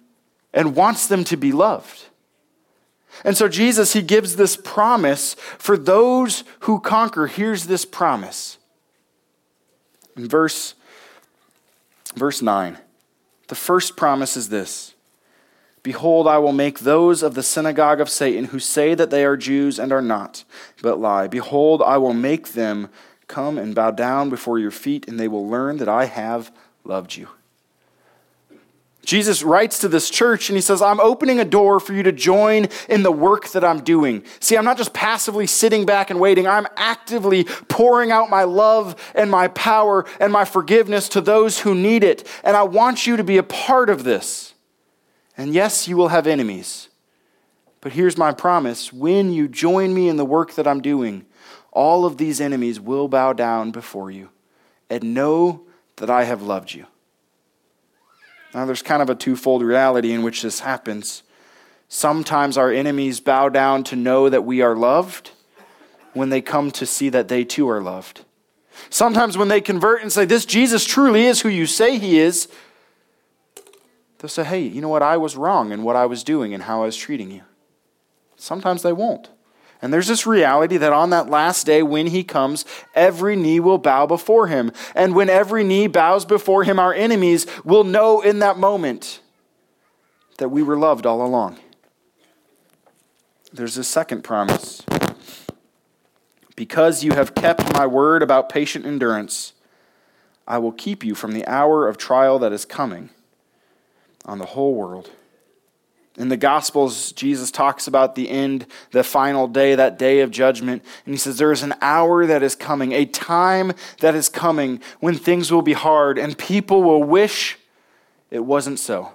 and 0.52 0.74
wants 0.74 1.06
them 1.06 1.22
to 1.24 1.36
be 1.36 1.52
loved. 1.52 2.06
And 3.24 3.36
so, 3.36 3.48
Jesus, 3.48 3.92
He 3.92 4.02
gives 4.02 4.36
this 4.36 4.56
promise 4.56 5.34
for 5.58 5.76
those 5.76 6.44
who 6.60 6.80
conquer. 6.80 7.26
Here's 7.26 7.66
this 7.66 7.84
promise 7.84 8.58
in 10.16 10.28
verse, 10.28 10.74
verse 12.14 12.40
9, 12.40 12.78
the 13.48 13.54
first 13.54 13.96
promise 13.96 14.36
is 14.36 14.48
this 14.48 14.94
Behold, 15.82 16.26
I 16.26 16.38
will 16.38 16.52
make 16.52 16.80
those 16.80 17.22
of 17.22 17.34
the 17.34 17.42
synagogue 17.42 18.00
of 18.00 18.08
Satan 18.08 18.46
who 18.46 18.58
say 18.58 18.94
that 18.94 19.10
they 19.10 19.24
are 19.24 19.36
Jews 19.36 19.78
and 19.78 19.92
are 19.92 20.02
not, 20.02 20.44
but 20.82 20.98
lie. 20.98 21.28
Behold, 21.28 21.82
I 21.82 21.98
will 21.98 22.14
make 22.14 22.48
them 22.48 22.88
come 23.28 23.58
and 23.58 23.74
bow 23.74 23.90
down 23.90 24.30
before 24.30 24.58
your 24.58 24.70
feet, 24.70 25.06
and 25.06 25.20
they 25.20 25.28
will 25.28 25.48
learn 25.48 25.76
that 25.76 25.88
I 25.88 26.06
have 26.06 26.50
loved 26.84 27.16
you. 27.16 27.28
Jesus 29.06 29.44
writes 29.44 29.78
to 29.78 29.88
this 29.88 30.10
church 30.10 30.50
and 30.50 30.56
he 30.56 30.60
says, 30.60 30.82
I'm 30.82 30.98
opening 30.98 31.38
a 31.38 31.44
door 31.44 31.78
for 31.78 31.94
you 31.94 32.02
to 32.02 32.10
join 32.10 32.66
in 32.88 33.04
the 33.04 33.12
work 33.12 33.48
that 33.50 33.64
I'm 33.64 33.80
doing. 33.80 34.24
See, 34.40 34.56
I'm 34.56 34.64
not 34.64 34.76
just 34.76 34.92
passively 34.92 35.46
sitting 35.46 35.86
back 35.86 36.10
and 36.10 36.18
waiting, 36.18 36.48
I'm 36.48 36.66
actively 36.76 37.44
pouring 37.44 38.10
out 38.10 38.30
my 38.30 38.42
love 38.42 38.96
and 39.14 39.30
my 39.30 39.46
power 39.46 40.04
and 40.18 40.32
my 40.32 40.44
forgiveness 40.44 41.08
to 41.10 41.20
those 41.20 41.60
who 41.60 41.72
need 41.72 42.02
it. 42.02 42.28
And 42.42 42.56
I 42.56 42.64
want 42.64 43.06
you 43.06 43.16
to 43.16 43.22
be 43.22 43.38
a 43.38 43.44
part 43.44 43.90
of 43.90 44.02
this. 44.02 44.54
And 45.36 45.54
yes, 45.54 45.86
you 45.86 45.96
will 45.96 46.08
have 46.08 46.26
enemies. 46.26 46.88
But 47.80 47.92
here's 47.92 48.18
my 48.18 48.32
promise 48.32 48.92
when 48.92 49.32
you 49.32 49.46
join 49.46 49.94
me 49.94 50.08
in 50.08 50.16
the 50.16 50.24
work 50.24 50.54
that 50.54 50.66
I'm 50.66 50.82
doing, 50.82 51.26
all 51.70 52.04
of 52.04 52.16
these 52.16 52.40
enemies 52.40 52.80
will 52.80 53.06
bow 53.06 53.32
down 53.34 53.70
before 53.70 54.10
you 54.10 54.30
and 54.90 55.14
know 55.14 55.62
that 55.96 56.10
I 56.10 56.24
have 56.24 56.42
loved 56.42 56.74
you. 56.74 56.86
Now, 58.56 58.64
there's 58.64 58.80
kind 58.80 59.02
of 59.02 59.10
a 59.10 59.14
twofold 59.14 59.60
reality 59.60 60.12
in 60.12 60.22
which 60.22 60.40
this 60.40 60.60
happens. 60.60 61.22
Sometimes 61.88 62.56
our 62.56 62.72
enemies 62.72 63.20
bow 63.20 63.50
down 63.50 63.84
to 63.84 63.96
know 63.96 64.30
that 64.30 64.46
we 64.46 64.62
are 64.62 64.74
loved 64.74 65.32
when 66.14 66.30
they 66.30 66.40
come 66.40 66.70
to 66.70 66.86
see 66.86 67.10
that 67.10 67.28
they 67.28 67.44
too 67.44 67.68
are 67.68 67.82
loved. 67.82 68.24
Sometimes 68.88 69.36
when 69.36 69.48
they 69.48 69.60
convert 69.60 70.00
and 70.00 70.10
say, 70.10 70.24
This 70.24 70.46
Jesus 70.46 70.86
truly 70.86 71.26
is 71.26 71.42
who 71.42 71.50
you 71.50 71.66
say 71.66 71.98
he 71.98 72.18
is, 72.18 72.48
they'll 74.20 74.30
say, 74.30 74.42
Hey, 74.44 74.62
you 74.62 74.80
know 74.80 74.88
what? 74.88 75.02
I 75.02 75.18
was 75.18 75.36
wrong 75.36 75.70
in 75.70 75.82
what 75.82 75.94
I 75.94 76.06
was 76.06 76.24
doing 76.24 76.54
and 76.54 76.62
how 76.62 76.82
I 76.82 76.86
was 76.86 76.96
treating 76.96 77.30
you. 77.30 77.42
Sometimes 78.36 78.80
they 78.80 78.94
won't. 78.94 79.28
And 79.82 79.92
there's 79.92 80.08
this 80.08 80.26
reality 80.26 80.78
that 80.78 80.92
on 80.92 81.10
that 81.10 81.28
last 81.28 81.66
day, 81.66 81.82
when 81.82 82.06
he 82.06 82.24
comes, 82.24 82.64
every 82.94 83.36
knee 83.36 83.60
will 83.60 83.78
bow 83.78 84.06
before 84.06 84.46
him. 84.46 84.72
And 84.94 85.14
when 85.14 85.28
every 85.28 85.64
knee 85.64 85.86
bows 85.86 86.24
before 86.24 86.64
him, 86.64 86.78
our 86.78 86.94
enemies 86.94 87.46
will 87.64 87.84
know 87.84 88.20
in 88.22 88.38
that 88.38 88.58
moment 88.58 89.20
that 90.38 90.48
we 90.48 90.62
were 90.62 90.78
loved 90.78 91.06
all 91.06 91.24
along. 91.24 91.58
There's 93.52 93.76
a 93.76 93.84
second 93.84 94.22
promise. 94.22 94.82
Because 96.56 97.04
you 97.04 97.12
have 97.12 97.34
kept 97.34 97.72
my 97.74 97.86
word 97.86 98.22
about 98.22 98.48
patient 98.48 98.86
endurance, 98.86 99.52
I 100.48 100.58
will 100.58 100.72
keep 100.72 101.04
you 101.04 101.14
from 101.14 101.32
the 101.32 101.46
hour 101.46 101.86
of 101.86 101.98
trial 101.98 102.38
that 102.38 102.52
is 102.52 102.64
coming 102.64 103.10
on 104.24 104.38
the 104.38 104.46
whole 104.46 104.74
world. 104.74 105.10
In 106.18 106.30
the 106.30 106.36
Gospels, 106.36 107.12
Jesus 107.12 107.50
talks 107.50 107.86
about 107.86 108.14
the 108.14 108.30
end, 108.30 108.66
the 108.90 109.04
final 109.04 109.46
day, 109.46 109.74
that 109.74 109.98
day 109.98 110.20
of 110.20 110.30
judgment. 110.30 110.82
And 111.04 111.14
he 111.14 111.18
says, 111.18 111.36
There 111.36 111.52
is 111.52 111.62
an 111.62 111.74
hour 111.82 112.24
that 112.26 112.42
is 112.42 112.54
coming, 112.54 112.92
a 112.92 113.04
time 113.04 113.72
that 114.00 114.14
is 114.14 114.28
coming 114.28 114.80
when 115.00 115.16
things 115.16 115.52
will 115.52 115.62
be 115.62 115.74
hard 115.74 116.18
and 116.18 116.38
people 116.38 116.82
will 116.82 117.02
wish 117.02 117.58
it 118.30 118.44
wasn't 118.44 118.78
so. 118.78 119.12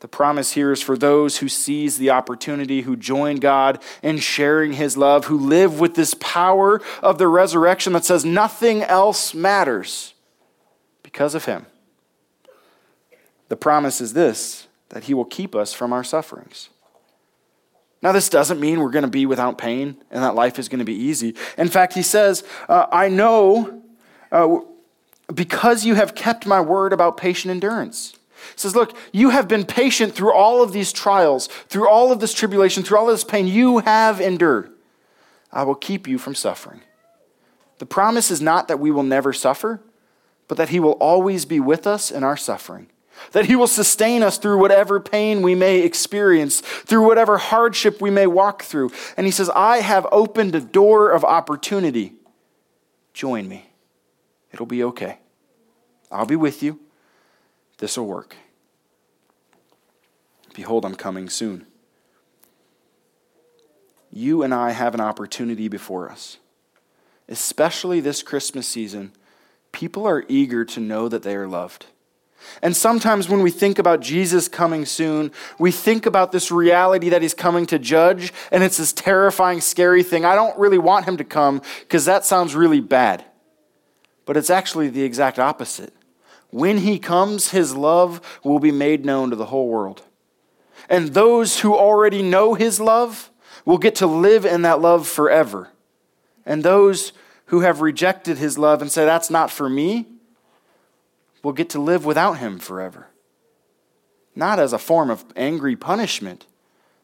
The 0.00 0.08
promise 0.08 0.52
here 0.52 0.72
is 0.72 0.80
for 0.80 0.96
those 0.96 1.38
who 1.38 1.48
seize 1.48 1.98
the 1.98 2.08
opportunity, 2.08 2.82
who 2.82 2.96
join 2.96 3.36
God 3.36 3.82
in 4.02 4.16
sharing 4.16 4.72
his 4.72 4.96
love, 4.96 5.26
who 5.26 5.36
live 5.36 5.78
with 5.78 5.94
this 5.94 6.14
power 6.14 6.80
of 7.02 7.18
the 7.18 7.28
resurrection 7.28 7.92
that 7.92 8.06
says 8.06 8.24
nothing 8.24 8.82
else 8.82 9.34
matters 9.34 10.14
because 11.02 11.34
of 11.34 11.44
him. 11.44 11.66
The 13.48 13.56
promise 13.56 14.00
is 14.00 14.14
this 14.14 14.68
that 14.90 15.04
He 15.04 15.14
will 15.14 15.24
keep 15.24 15.54
us 15.54 15.72
from 15.72 15.92
our 15.92 16.04
sufferings. 16.04 16.68
Now, 18.02 18.12
this 18.12 18.28
doesn't 18.28 18.60
mean 18.60 18.80
we're 18.80 18.90
going 18.90 19.04
to 19.04 19.08
be 19.08 19.26
without 19.26 19.58
pain 19.58 19.96
and 20.10 20.22
that 20.22 20.34
life 20.34 20.58
is 20.58 20.68
going 20.68 20.78
to 20.78 20.84
be 20.84 20.94
easy. 20.94 21.34
In 21.58 21.68
fact, 21.68 21.94
He 21.94 22.02
says, 22.02 22.44
uh, 22.68 22.86
I 22.90 23.08
know 23.08 23.82
uh, 24.32 24.58
because 25.34 25.84
you 25.84 25.94
have 25.94 26.14
kept 26.14 26.46
my 26.46 26.60
word 26.60 26.92
about 26.92 27.16
patient 27.16 27.50
endurance. 27.50 28.12
He 28.54 28.58
says, 28.58 28.74
Look, 28.74 28.96
you 29.12 29.30
have 29.30 29.48
been 29.48 29.64
patient 29.64 30.14
through 30.14 30.32
all 30.32 30.62
of 30.62 30.72
these 30.72 30.92
trials, 30.92 31.46
through 31.68 31.88
all 31.88 32.10
of 32.10 32.20
this 32.20 32.32
tribulation, 32.32 32.82
through 32.82 32.98
all 32.98 33.08
of 33.08 33.14
this 33.14 33.24
pain. 33.24 33.46
You 33.46 33.78
have 33.78 34.20
endured. 34.20 34.72
I 35.52 35.64
will 35.64 35.74
keep 35.74 36.08
you 36.08 36.16
from 36.16 36.34
suffering. 36.34 36.80
The 37.78 37.86
promise 37.86 38.30
is 38.30 38.40
not 38.40 38.68
that 38.68 38.78
we 38.78 38.90
will 38.90 39.02
never 39.02 39.32
suffer, 39.32 39.80
but 40.48 40.56
that 40.56 40.70
He 40.70 40.80
will 40.80 40.92
always 40.92 41.44
be 41.44 41.60
with 41.60 41.86
us 41.86 42.10
in 42.10 42.24
our 42.24 42.36
suffering 42.36 42.88
that 43.32 43.46
He 43.46 43.56
will 43.56 43.66
sustain 43.66 44.22
us 44.22 44.38
through 44.38 44.58
whatever 44.58 45.00
pain 45.00 45.42
we 45.42 45.54
may 45.54 45.80
experience, 45.80 46.60
through 46.60 47.06
whatever 47.06 47.38
hardship 47.38 48.00
we 48.00 48.10
may 48.10 48.26
walk 48.26 48.62
through. 48.62 48.90
And 49.16 49.26
He 49.26 49.30
says, 49.30 49.50
I 49.50 49.78
have 49.78 50.06
opened 50.12 50.54
a 50.54 50.60
door 50.60 51.10
of 51.10 51.24
opportunity. 51.24 52.14
Join 53.12 53.48
me. 53.48 53.70
It'll 54.52 54.66
be 54.66 54.82
okay. 54.84 55.18
I'll 56.10 56.26
be 56.26 56.36
with 56.36 56.62
you. 56.62 56.80
This 57.78 57.96
will 57.96 58.06
work. 58.06 58.36
Behold, 60.54 60.84
I'm 60.84 60.96
coming 60.96 61.28
soon. 61.28 61.66
You 64.12 64.42
and 64.42 64.52
I 64.52 64.72
have 64.72 64.94
an 64.94 65.00
opportunity 65.00 65.68
before 65.68 66.10
us. 66.10 66.38
Especially 67.28 68.00
this 68.00 68.22
Christmas 68.22 68.66
season, 68.66 69.12
people 69.70 70.06
are 70.06 70.24
eager 70.28 70.64
to 70.64 70.80
know 70.80 71.08
that 71.08 71.22
they 71.22 71.36
are 71.36 71.46
loved. 71.46 71.86
And 72.62 72.76
sometimes 72.76 73.28
when 73.28 73.42
we 73.42 73.50
think 73.50 73.78
about 73.78 74.00
Jesus 74.00 74.48
coming 74.48 74.84
soon, 74.84 75.32
we 75.58 75.70
think 75.70 76.06
about 76.06 76.32
this 76.32 76.50
reality 76.50 77.08
that 77.08 77.22
he's 77.22 77.34
coming 77.34 77.66
to 77.66 77.78
judge, 77.78 78.32
and 78.50 78.62
it's 78.62 78.76
this 78.76 78.92
terrifying, 78.92 79.60
scary 79.60 80.02
thing. 80.02 80.24
I 80.24 80.34
don't 80.34 80.58
really 80.58 80.78
want 80.78 81.06
him 81.06 81.16
to 81.18 81.24
come 81.24 81.62
because 81.80 82.04
that 82.04 82.24
sounds 82.24 82.54
really 82.54 82.80
bad. 82.80 83.24
But 84.26 84.36
it's 84.36 84.50
actually 84.50 84.88
the 84.88 85.02
exact 85.02 85.38
opposite. 85.38 85.94
When 86.50 86.78
he 86.78 86.98
comes, 86.98 87.50
his 87.50 87.74
love 87.74 88.20
will 88.44 88.58
be 88.58 88.72
made 88.72 89.04
known 89.04 89.30
to 89.30 89.36
the 89.36 89.46
whole 89.46 89.68
world. 89.68 90.02
And 90.88 91.14
those 91.14 91.60
who 91.60 91.74
already 91.74 92.22
know 92.22 92.54
his 92.54 92.80
love 92.80 93.30
will 93.64 93.78
get 93.78 93.94
to 93.96 94.06
live 94.06 94.44
in 94.44 94.62
that 94.62 94.80
love 94.80 95.06
forever. 95.06 95.68
And 96.44 96.62
those 96.62 97.12
who 97.46 97.60
have 97.60 97.80
rejected 97.80 98.38
his 98.38 98.58
love 98.58 98.82
and 98.82 98.90
say, 98.90 99.04
That's 99.04 99.30
not 99.30 99.50
for 99.50 99.68
me, 99.68 100.06
will 101.42 101.52
get 101.52 101.70
to 101.70 101.80
live 101.80 102.04
without 102.04 102.34
him 102.34 102.58
forever. 102.58 103.08
Not 104.34 104.58
as 104.58 104.72
a 104.72 104.78
form 104.78 105.10
of 105.10 105.24
angry 105.36 105.76
punishment, 105.76 106.46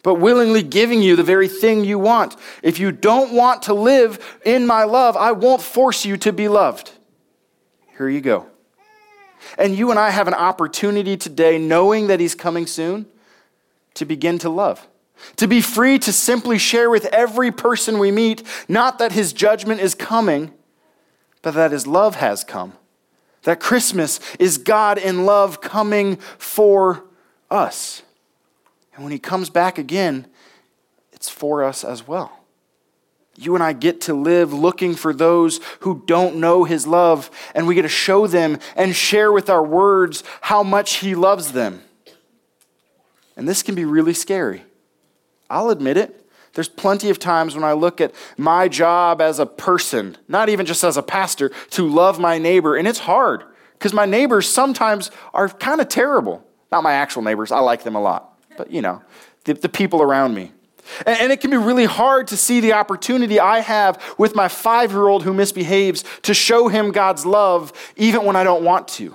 but 0.03 0.15
willingly 0.15 0.63
giving 0.63 1.03
you 1.03 1.17
the 1.17 1.23
very 1.23 1.49
thing 1.49 1.85
you 1.85 1.99
want. 1.99 2.37
If 2.63 2.79
you 2.79 2.93
don't 2.93 3.33
want 3.33 3.63
to 3.63 3.75
live 3.75 4.39
in 4.45 4.67
my 4.67 4.85
love, 4.85 5.17
I 5.17 5.33
won't 5.33 5.63
force 5.63 6.05
you 6.05 6.17
to 6.19 6.33
be 6.33 6.49
loved. 6.49 6.93
Here 7.97 8.09
you 8.09 8.21
go. 8.21 8.47
And 9.59 9.77
you 9.77 9.91
and 9.91 9.99
I 9.99 10.11
have 10.11 10.29
an 10.29 10.35
opportunity 10.35 11.17
today, 11.17 11.59
knowing 11.59 12.07
that 12.09 12.21
he's 12.21 12.35
coming 12.35 12.67
soon, 12.67 13.07
to 13.95 14.05
begin 14.05 14.39
to 14.39 14.51
love. 14.51 14.87
To 15.37 15.49
be 15.49 15.61
free 15.61 15.99
to 16.01 16.13
simply 16.13 16.59
share 16.59 16.91
with 16.91 17.07
every 17.07 17.51
person 17.51 17.99
we 17.99 18.11
meet, 18.11 18.43
not 18.69 18.99
that 18.99 19.13
his 19.13 19.33
judgment 19.33 19.81
is 19.81 19.95
coming, 19.95 20.53
but 21.43 21.55
that 21.55 21.73
his 21.73 21.87
love 21.87 22.17
has 22.17 22.45
come 22.45 22.75
that 23.47 23.61
Christmas 23.61 24.19
is 24.41 24.59
God 24.59 24.99
in 24.99 25.25
love 25.25 25.61
coming 25.61 26.17
for 26.17 27.05
us. 27.49 28.03
And 28.95 29.05
when 29.05 29.13
He 29.13 29.21
comes 29.21 29.51
back 29.51 29.79
again, 29.79 30.27
it's 31.13 31.31
for 31.31 31.63
us 31.63 31.85
as 31.85 32.09
well. 32.09 32.41
You 33.37 33.55
and 33.55 33.63
I 33.63 33.73
get 33.73 34.01
to 34.03 34.15
live 34.15 34.53
looking 34.53 34.97
for 34.97 35.15
those 35.15 35.61
who 35.81 36.03
don't 36.07 36.37
know 36.37 36.65
His 36.65 36.89
love, 36.89 37.31
and 37.55 37.69
we 37.69 37.77
get 37.77 37.83
to 37.83 37.89
show 37.89 38.27
them 38.27 38.59
and 38.75 38.97
share 38.97 39.31
with 39.31 39.49
our 39.49 39.63
words 39.65 40.25
how 40.41 40.65
much 40.65 40.97
He 40.97 41.15
loves 41.15 41.53
them. 41.53 41.83
And 43.37 43.47
this 43.47 43.63
can 43.63 43.77
be 43.77 43.85
really 43.85 44.15
scary. 44.15 44.65
I'll 45.49 45.71
admit 45.71 45.97
it. 45.97 46.26
There's 46.57 46.71
plenty 46.71 47.11
of 47.11 47.19
times 47.19 47.55
when 47.55 47.65
I 47.65 47.75
look 47.75 48.01
at 48.01 48.15
my 48.39 48.67
job 48.67 49.21
as 49.21 49.39
a 49.39 49.45
person, 49.45 50.17
not 50.27 50.49
even 50.49 50.65
just 50.65 50.83
as 50.85 50.97
a 50.97 51.03
pastor, 51.03 51.51
to 51.73 51.87
love 51.87 52.19
my 52.19 52.39
neighbor, 52.39 52.77
and 52.77 52.89
it's 52.89 53.01
hard 53.01 53.45
because 53.75 53.93
my 53.93 54.07
neighbors 54.07 54.49
sometimes 54.49 55.11
are 55.35 55.51
kind 55.51 55.83
of 55.83 55.91
terrible. 55.91 56.43
Not 56.73 56.83
my 56.83 56.95
actual 56.95 57.21
neighbors, 57.21 57.53
I 57.53 57.59
like 57.59 57.83
them 57.83 57.95
a 57.95 58.01
lot, 58.01 58.39
but 58.57 58.71
you 58.71 58.81
know, 58.81 59.03
the, 59.45 59.53
the 59.53 59.69
people 59.69 60.01
around 60.01 60.35
me. 60.35 60.51
And, 61.05 61.21
and 61.21 61.31
it 61.31 61.43
can 61.43 61.51
be 61.51 61.59
really 61.59 61.85
hard 61.85 62.27
to 62.29 62.39
see 62.39 62.61
the 62.61 62.73
opportunity 62.73 63.39
I 63.39 63.61
have 63.61 64.03
with 64.17 64.35
my 64.35 64.49
five 64.49 64.93
year 64.93 65.09
old 65.09 65.25
who 65.25 65.35
misbehaves 65.35 66.05
to 66.23 66.33
show 66.33 66.69
him 66.69 66.91
God's 66.91 67.27
love 67.27 67.71
even 67.97 68.25
when 68.25 68.35
I 68.35 68.45
don't 68.45 68.65
want 68.65 68.89
to. 68.89 69.15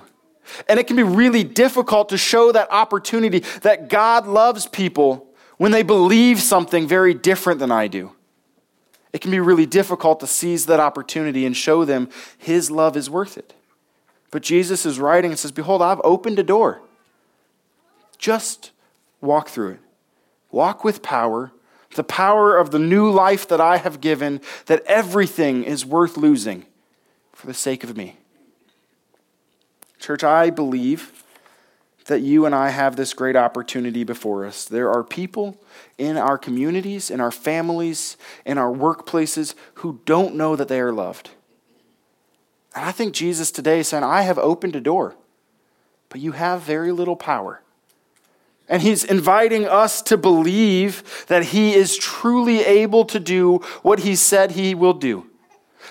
And 0.68 0.78
it 0.78 0.86
can 0.86 0.94
be 0.94 1.02
really 1.02 1.42
difficult 1.42 2.10
to 2.10 2.18
show 2.18 2.52
that 2.52 2.70
opportunity 2.70 3.40
that 3.62 3.88
God 3.88 4.28
loves 4.28 4.66
people 4.68 5.31
when 5.62 5.70
they 5.70 5.84
believe 5.84 6.40
something 6.40 6.88
very 6.88 7.14
different 7.14 7.60
than 7.60 7.70
I 7.70 7.86
do. 7.86 8.10
It 9.12 9.20
can 9.20 9.30
be 9.30 9.38
really 9.38 9.64
difficult 9.64 10.18
to 10.18 10.26
seize 10.26 10.66
that 10.66 10.80
opportunity 10.80 11.46
and 11.46 11.56
show 11.56 11.84
them 11.84 12.08
His 12.36 12.68
love 12.68 12.96
is 12.96 13.08
worth 13.08 13.38
it. 13.38 13.54
But 14.32 14.42
Jesus 14.42 14.84
is 14.84 14.98
writing 14.98 15.30
and 15.30 15.38
says, 15.38 15.52
Behold, 15.52 15.80
I've 15.80 16.00
opened 16.02 16.40
a 16.40 16.42
door. 16.42 16.82
Just 18.18 18.72
walk 19.20 19.50
through 19.50 19.74
it. 19.74 19.80
Walk 20.50 20.82
with 20.82 21.00
power, 21.00 21.52
the 21.94 22.02
power 22.02 22.56
of 22.56 22.72
the 22.72 22.80
new 22.80 23.08
life 23.08 23.46
that 23.46 23.60
I 23.60 23.76
have 23.76 24.00
given, 24.00 24.40
that 24.66 24.82
everything 24.86 25.62
is 25.62 25.86
worth 25.86 26.16
losing 26.16 26.66
for 27.32 27.46
the 27.46 27.54
sake 27.54 27.84
of 27.84 27.96
me. 27.96 28.16
Church, 30.00 30.24
I 30.24 30.50
believe 30.50 31.21
that 32.06 32.20
you 32.20 32.46
and 32.46 32.54
I 32.54 32.70
have 32.70 32.96
this 32.96 33.14
great 33.14 33.36
opportunity 33.36 34.04
before 34.04 34.44
us. 34.44 34.64
There 34.64 34.90
are 34.90 35.04
people 35.04 35.56
in 35.98 36.16
our 36.16 36.38
communities, 36.38 37.10
in 37.10 37.20
our 37.20 37.30
families, 37.30 38.16
in 38.44 38.58
our 38.58 38.72
workplaces 38.72 39.54
who 39.74 40.00
don't 40.04 40.34
know 40.34 40.56
that 40.56 40.68
they 40.68 40.80
are 40.80 40.92
loved. 40.92 41.30
And 42.74 42.84
I 42.84 42.92
think 42.92 43.14
Jesus 43.14 43.50
today 43.50 43.80
is 43.80 43.88
saying, 43.88 44.04
I 44.04 44.22
have 44.22 44.38
opened 44.38 44.74
a 44.76 44.80
door, 44.80 45.14
but 46.08 46.20
you 46.20 46.32
have 46.32 46.62
very 46.62 46.92
little 46.92 47.16
power. 47.16 47.62
And 48.68 48.80
he's 48.80 49.04
inviting 49.04 49.66
us 49.66 50.00
to 50.02 50.16
believe 50.16 51.24
that 51.28 51.46
he 51.46 51.74
is 51.74 51.96
truly 51.96 52.60
able 52.60 53.04
to 53.06 53.20
do 53.20 53.58
what 53.82 54.00
he 54.00 54.16
said 54.16 54.52
he 54.52 54.74
will 54.74 54.94
do, 54.94 55.26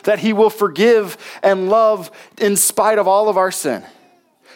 that 0.04 0.20
he 0.20 0.34
will 0.34 0.50
forgive 0.50 1.18
and 1.44 1.70
love 1.70 2.10
in 2.40 2.56
spite 2.56 2.98
of 2.98 3.08
all 3.08 3.30
of 3.30 3.38
our 3.38 3.52
sin 3.52 3.84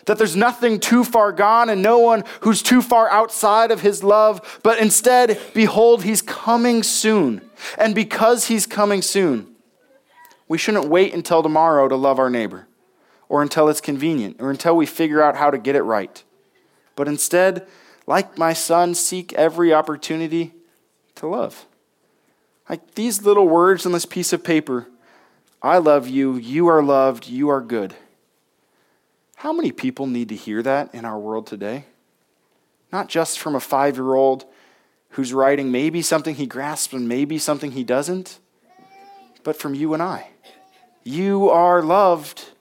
that 0.05 0.17
there's 0.17 0.35
nothing 0.35 0.79
too 0.79 1.03
far 1.03 1.31
gone 1.31 1.69
and 1.69 1.81
no 1.81 1.99
one 1.99 2.23
who's 2.41 2.61
too 2.61 2.81
far 2.81 3.09
outside 3.09 3.71
of 3.71 3.81
his 3.81 4.03
love, 4.03 4.59
but 4.63 4.79
instead, 4.79 5.39
behold, 5.53 6.03
he's 6.03 6.21
coming 6.21 6.83
soon. 6.83 7.41
And 7.77 7.95
because 7.95 8.45
he's 8.47 8.65
coming 8.65 9.01
soon, 9.01 9.55
we 10.47 10.57
shouldn't 10.57 10.89
wait 10.89 11.13
until 11.13 11.41
tomorrow 11.41 11.87
to 11.87 11.95
love 11.95 12.19
our 12.19 12.29
neighbor 12.29 12.67
or 13.29 13.41
until 13.41 13.67
it's 13.67 13.81
convenient 13.81 14.37
or 14.39 14.51
until 14.51 14.75
we 14.75 14.85
figure 14.85 15.21
out 15.21 15.35
how 15.35 15.49
to 15.49 15.57
get 15.57 15.75
it 15.75 15.81
right. 15.81 16.23
But 16.95 17.07
instead, 17.07 17.67
like 18.05 18.37
my 18.37 18.53
son, 18.53 18.93
seek 18.93 19.33
every 19.33 19.73
opportunity 19.73 20.53
to 21.15 21.27
love. 21.27 21.65
Like 22.69 22.95
these 22.95 23.23
little 23.23 23.47
words 23.47 23.85
on 23.85 23.91
this 23.91 24.05
piece 24.05 24.33
of 24.33 24.43
paper 24.43 24.87
I 25.61 25.79
love 25.79 26.07
you, 26.07 26.35
you 26.35 26.67
are 26.67 26.83
loved, 26.83 27.27
you 27.27 27.49
are 27.49 27.61
good. 27.61 27.95
How 29.45 29.53
many 29.53 29.71
people 29.71 30.08
need 30.08 30.29
to 30.29 30.36
hear 30.36 30.63
that 30.63 30.95
in 30.95 31.05
our 31.05 31.19
world 31.19 31.45
today? 31.45 31.86
Not 32.91 33.08
just 33.08 33.38
from 33.38 33.53
a 33.53 33.60
five 33.60 33.95
year 33.95 34.15
old 34.15 34.43
who's 35.10 35.34
writing 35.34 35.71
maybe 35.71 36.01
something 36.01 36.34
he 36.34 36.47
grasps 36.47 36.93
and 36.95 37.08
maybe 37.08 37.38
something 37.38 37.73
he 37.73 37.84
doesn't, 37.84 38.39
but 39.43 39.55
from 39.55 39.75
you 39.75 39.93
and 39.93 40.01
I. 40.01 40.29
You 41.03 41.47
are 41.51 41.84
loved. 41.84 42.53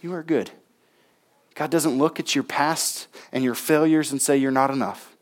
You 0.00 0.12
are 0.14 0.22
good. 0.22 0.52
God 1.56 1.72
doesn't 1.72 1.98
look 1.98 2.20
at 2.20 2.36
your 2.36 2.44
past 2.44 3.08
and 3.32 3.42
your 3.42 3.56
failures 3.56 4.12
and 4.12 4.22
say 4.22 4.36
you're 4.36 4.52
not 4.52 4.70
enough. 4.70 5.16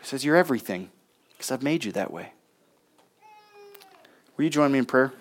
He 0.00 0.04
says 0.04 0.22
you're 0.22 0.36
everything 0.36 0.90
because 1.32 1.50
I've 1.50 1.62
made 1.62 1.86
you 1.86 1.92
that 1.92 2.10
way. 2.10 2.34
Will 4.36 4.44
you 4.44 4.50
join 4.50 4.70
me 4.70 4.80
in 4.80 4.84
prayer? 4.84 5.14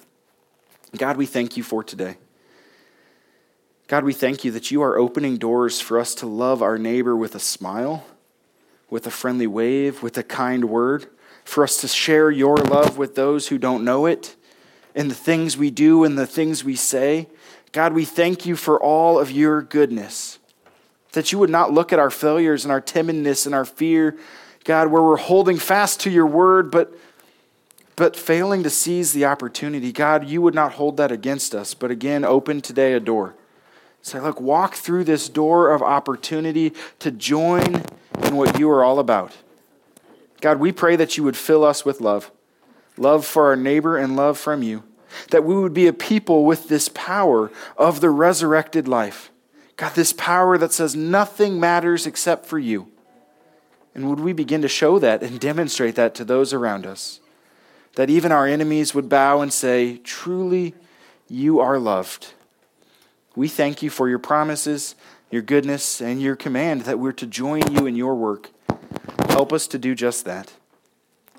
God, 0.97 1.15
we 1.15 1.25
thank 1.25 1.55
you 1.55 1.63
for 1.63 1.85
today. 1.85 2.17
God, 3.87 4.03
we 4.03 4.11
thank 4.11 4.43
you 4.43 4.51
that 4.51 4.69
you 4.69 4.81
are 4.81 4.97
opening 4.97 5.37
doors 5.37 5.79
for 5.79 5.97
us 5.97 6.13
to 6.15 6.27
love 6.27 6.61
our 6.61 6.77
neighbor 6.77 7.15
with 7.15 7.35
a 7.35 7.39
smile, 7.39 8.05
with 8.89 9.07
a 9.07 9.11
friendly 9.11 9.47
wave, 9.47 10.03
with 10.03 10.17
a 10.17 10.23
kind 10.23 10.65
word, 10.65 11.05
for 11.45 11.63
us 11.63 11.77
to 11.77 11.87
share 11.87 12.29
your 12.29 12.57
love 12.57 12.97
with 12.97 13.15
those 13.15 13.47
who 13.47 13.57
don't 13.57 13.85
know 13.85 14.05
it, 14.05 14.35
in 14.93 15.07
the 15.07 15.15
things 15.15 15.55
we 15.55 15.71
do 15.71 16.03
and 16.03 16.17
the 16.17 16.27
things 16.27 16.65
we 16.65 16.75
say. 16.75 17.29
God, 17.71 17.93
we 17.93 18.03
thank 18.03 18.45
you 18.45 18.57
for 18.57 18.81
all 18.81 19.19
of 19.19 19.31
your 19.31 19.61
goodness, 19.61 20.37
that 21.13 21.31
you 21.31 21.39
would 21.39 21.49
not 21.49 21.71
look 21.71 21.93
at 21.93 21.99
our 21.99 22.11
failures 22.11 22.65
and 22.65 22.71
our 22.73 22.81
timidness 22.81 23.45
and 23.45 23.55
our 23.55 23.63
fear, 23.63 24.17
God, 24.65 24.89
where 24.89 25.01
we're 25.01 25.15
holding 25.15 25.57
fast 25.57 26.01
to 26.01 26.09
your 26.09 26.27
word, 26.27 26.71
but 26.71 26.93
but 27.95 28.15
failing 28.15 28.61
to 28.61 28.69
seize 28.69 29.11
the 29.11 29.25
opportunity, 29.25 29.91
God, 29.91 30.27
you 30.27 30.39
would 30.43 30.53
not 30.53 30.73
hold 30.73 30.97
that 30.97 31.11
against 31.11 31.55
us, 31.55 31.73
but 31.73 31.89
again, 31.89 32.23
open 32.23 32.61
today 32.61 32.93
a 32.93 32.99
door 32.99 33.33
Say, 34.07 34.21
look, 34.21 34.39
walk 34.39 34.75
through 34.75 35.03
this 35.03 35.27
door 35.27 35.69
of 35.69 35.81
opportunity 35.81 36.71
to 36.99 37.11
join 37.11 37.83
in 38.23 38.37
what 38.37 38.57
you 38.57 38.69
are 38.69 38.81
all 38.81 38.99
about. 38.99 39.35
God, 40.39 40.61
we 40.61 40.71
pray 40.71 40.95
that 40.95 41.17
you 41.17 41.25
would 41.25 41.35
fill 41.35 41.65
us 41.65 41.83
with 41.83 41.99
love 41.99 42.31
love 42.95 43.25
for 43.25 43.47
our 43.47 43.57
neighbor 43.57 43.97
and 43.97 44.15
love 44.15 44.37
from 44.37 44.63
you. 44.63 44.81
That 45.31 45.43
we 45.43 45.57
would 45.57 45.73
be 45.73 45.87
a 45.87 45.93
people 45.93 46.45
with 46.45 46.69
this 46.69 46.89
power 46.89 47.51
of 47.77 47.99
the 47.99 48.09
resurrected 48.09 48.87
life. 48.87 49.29
God, 49.75 49.93
this 49.93 50.13
power 50.13 50.57
that 50.57 50.71
says 50.71 50.95
nothing 50.95 51.59
matters 51.59 52.07
except 52.07 52.45
for 52.45 52.57
you. 52.57 52.87
And 53.93 54.09
would 54.09 54.21
we 54.21 54.31
begin 54.31 54.61
to 54.61 54.69
show 54.69 54.99
that 54.99 55.21
and 55.21 55.37
demonstrate 55.37 55.95
that 55.95 56.15
to 56.15 56.23
those 56.23 56.53
around 56.53 56.85
us? 56.85 57.19
That 57.95 58.09
even 58.09 58.31
our 58.31 58.47
enemies 58.47 58.95
would 58.95 59.09
bow 59.09 59.41
and 59.41 59.51
say, 59.51 59.97
Truly, 59.97 60.75
you 61.27 61.59
are 61.59 61.77
loved. 61.77 62.33
We 63.37 63.47
thank 63.47 63.83
you 63.83 63.91
for 63.91 64.09
your 64.09 64.17
promises, 64.17 64.95
your 65.29 65.43
goodness, 65.43 66.01
and 66.01 66.19
your 66.19 66.35
command 66.35 66.81
that 66.85 66.97
we're 66.97 67.11
to 67.11 67.27
join 67.27 67.71
you 67.71 67.85
in 67.85 67.95
your 67.95 68.15
work. 68.15 68.49
Help 69.29 69.53
us 69.53 69.67
to 69.67 69.77
do 69.77 69.93
just 69.93 70.25
that. 70.25 70.53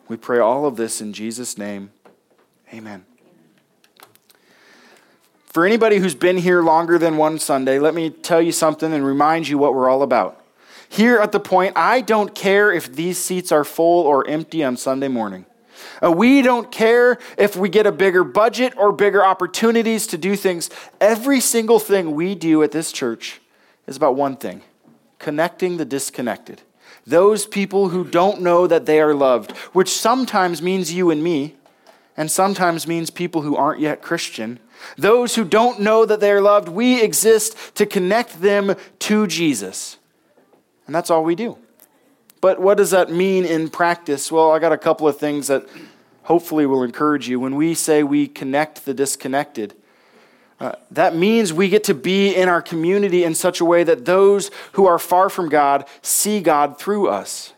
We 0.07 0.17
pray 0.17 0.39
all 0.39 0.65
of 0.65 0.77
this 0.77 1.01
in 1.01 1.13
Jesus' 1.13 1.59
name. 1.59 1.91
Amen. 2.73 3.05
For 5.47 5.67
anybody 5.67 5.99
who's 5.99 6.15
been 6.15 6.37
here 6.37 6.63
longer 6.63 6.99
than 6.99 7.17
one 7.17 7.41
Sunday, 7.41 7.81
let 7.81 7.97
me 7.97 8.11
tell 8.11 8.41
you 8.41 8.53
something 8.53 8.93
and 8.93 9.05
remind 9.05 9.49
you 9.49 9.59
what 9.59 9.75
we're 9.75 9.91
all 9.91 10.05
about. 10.05 10.41
Here 10.89 11.19
at 11.19 11.33
the 11.33 11.41
point, 11.41 11.73
I 11.75 12.01
don't 12.01 12.33
care 12.33 12.71
if 12.71 12.95
these 12.95 13.19
seats 13.19 13.51
are 13.51 13.65
full 13.65 14.07
or 14.07 14.25
empty 14.31 14.63
on 14.63 14.77
Sunday 14.77 15.09
morning. 15.09 15.47
Uh, 16.03 16.13
we 16.13 16.43
don't 16.43 16.71
care 16.71 17.19
if 17.37 17.57
we 17.57 17.69
get 17.69 17.87
a 17.87 17.93
bigger 17.93 18.25
budget 18.25 18.75
or 18.77 18.93
bigger 18.93 19.25
opportunities 19.25 20.07
to 20.09 20.19
do 20.19 20.37
things. 20.37 20.71
Every 21.01 21.41
single 21.41 21.79
thing 21.79 22.15
we 22.15 22.35
do 22.35 22.63
at 22.63 22.73
this 22.73 22.93
church 22.93 23.41
is 23.87 23.97
about 23.97 24.17
one 24.17 24.37
thing 24.37 24.63
connecting 25.19 25.77
the 25.77 25.85
disconnected. 25.85 26.63
Those 27.07 27.47
people 27.47 27.89
who 27.89 28.05
don't 28.05 28.41
know 28.41 28.67
that 28.67 28.87
they 28.87 29.01
are 29.01 29.15
loved, 29.15 29.53
which 29.73 29.89
sometimes 29.89 30.63
means 30.63 30.93
you 30.93 31.11
and 31.11 31.25
me, 31.25 31.57
and 32.17 32.31
sometimes 32.31 32.87
means 32.87 33.11
people 33.11 33.43
who 33.43 33.57
aren't 33.57 33.81
yet 33.81 34.03
Christian. 34.03 34.61
Those 34.97 35.35
who 35.35 35.45
don't 35.45 35.81
know 35.81 36.05
that 36.05 36.21
they 36.21 36.31
are 36.31 36.41
loved, 36.41 36.69
we 36.69 37.03
exist 37.03 37.57
to 37.77 37.87
connect 37.87 38.41
them 38.41 38.75
to 39.01 39.27
Jesus. 39.27 39.97
And 40.87 40.95
that's 40.95 41.11
all 41.11 41.25
we 41.25 41.35
do. 41.35 41.59
But 42.41 42.61
what 42.61 42.77
does 42.77 42.91
that 42.91 43.11
mean 43.11 43.45
in 43.45 43.69
practice? 43.69 44.31
Well, 44.31 44.53
I 44.53 44.59
got 44.59 44.73
a 44.73 44.79
couple 44.79 45.09
of 45.09 45.19
things 45.19 45.49
that 45.49 45.67
hopefully 46.25 46.67
will 46.67 46.83
encourage 46.83 47.29
you. 47.29 47.41
When 47.41 47.57
we 47.57 47.75
say 47.75 48.03
we 48.03 48.29
connect 48.29 48.85
the 48.85 48.95
disconnected, 48.95 49.75
uh, 50.61 50.73
that 50.91 51.15
means 51.15 51.53
we 51.53 51.69
get 51.69 51.85
to 51.85 51.95
be 51.95 52.35
in 52.35 52.49
our 52.49 52.61
community 52.61 53.25
in 53.25 53.35
such 53.35 53.61
a 53.61 53.65
way 53.65 53.85
that 53.85 54.05
those 54.05 54.51
who 54.73 54.87
are 54.87 54.99
far 54.99 55.29
from 55.29 55.49
God 55.49 55.87
see 56.03 56.41
God 56.41 56.79
through 56.79 57.09
us. 57.09 57.55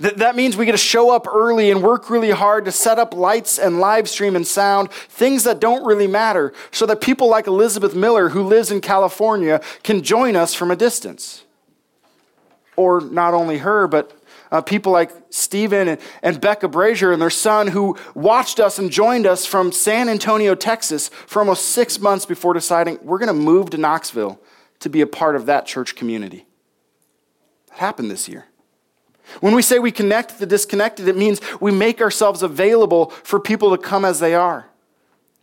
That, 0.00 0.18
that 0.18 0.36
means 0.36 0.56
we 0.56 0.66
get 0.66 0.72
to 0.72 0.78
show 0.78 1.10
up 1.10 1.26
early 1.26 1.70
and 1.70 1.82
work 1.82 2.10
really 2.10 2.30
hard 2.30 2.66
to 2.66 2.72
set 2.72 2.98
up 2.98 3.14
lights 3.14 3.58
and 3.58 3.80
live 3.80 4.08
stream 4.08 4.36
and 4.36 4.46
sound, 4.46 4.90
things 4.92 5.44
that 5.44 5.60
don't 5.60 5.84
really 5.84 6.06
matter, 6.06 6.52
so 6.70 6.86
that 6.86 7.00
people 7.00 7.28
like 7.28 7.46
Elizabeth 7.46 7.94
Miller, 7.94 8.28
who 8.28 8.42
lives 8.42 8.70
in 8.70 8.80
California, 8.80 9.60
can 9.82 10.02
join 10.02 10.36
us 10.36 10.54
from 10.54 10.70
a 10.70 10.76
distance 10.76 11.44
or 12.78 13.00
not 13.00 13.34
only 13.34 13.58
her, 13.58 13.88
but 13.88 14.12
uh, 14.50 14.62
people 14.62 14.92
like 14.92 15.10
Stephen 15.30 15.88
and, 15.88 16.00
and 16.22 16.40
Becca 16.40 16.68
Brazier 16.68 17.12
and 17.12 17.20
their 17.20 17.28
son 17.28 17.66
who 17.66 17.96
watched 18.14 18.60
us 18.60 18.78
and 18.78 18.90
joined 18.90 19.26
us 19.26 19.44
from 19.44 19.72
San 19.72 20.08
Antonio, 20.08 20.54
Texas, 20.54 21.08
for 21.26 21.40
almost 21.40 21.66
six 21.66 21.98
months 21.98 22.24
before 22.24 22.54
deciding 22.54 22.98
we're 23.02 23.18
going 23.18 23.26
to 23.26 23.32
move 23.34 23.70
to 23.70 23.76
Knoxville 23.76 24.40
to 24.80 24.88
be 24.88 25.00
a 25.00 25.06
part 25.06 25.36
of 25.36 25.46
that 25.46 25.66
church 25.66 25.96
community. 25.96 26.46
That 27.68 27.78
happened 27.78 28.10
this 28.10 28.28
year. 28.28 28.46
When 29.40 29.54
we 29.54 29.60
say 29.60 29.78
we 29.78 29.92
connect 29.92 30.38
the 30.38 30.46
disconnected, 30.46 31.08
it 31.08 31.16
means 31.16 31.40
we 31.60 31.70
make 31.70 32.00
ourselves 32.00 32.42
available 32.42 33.10
for 33.10 33.38
people 33.38 33.76
to 33.76 33.82
come 33.82 34.04
as 34.04 34.20
they 34.20 34.34
are. 34.34 34.70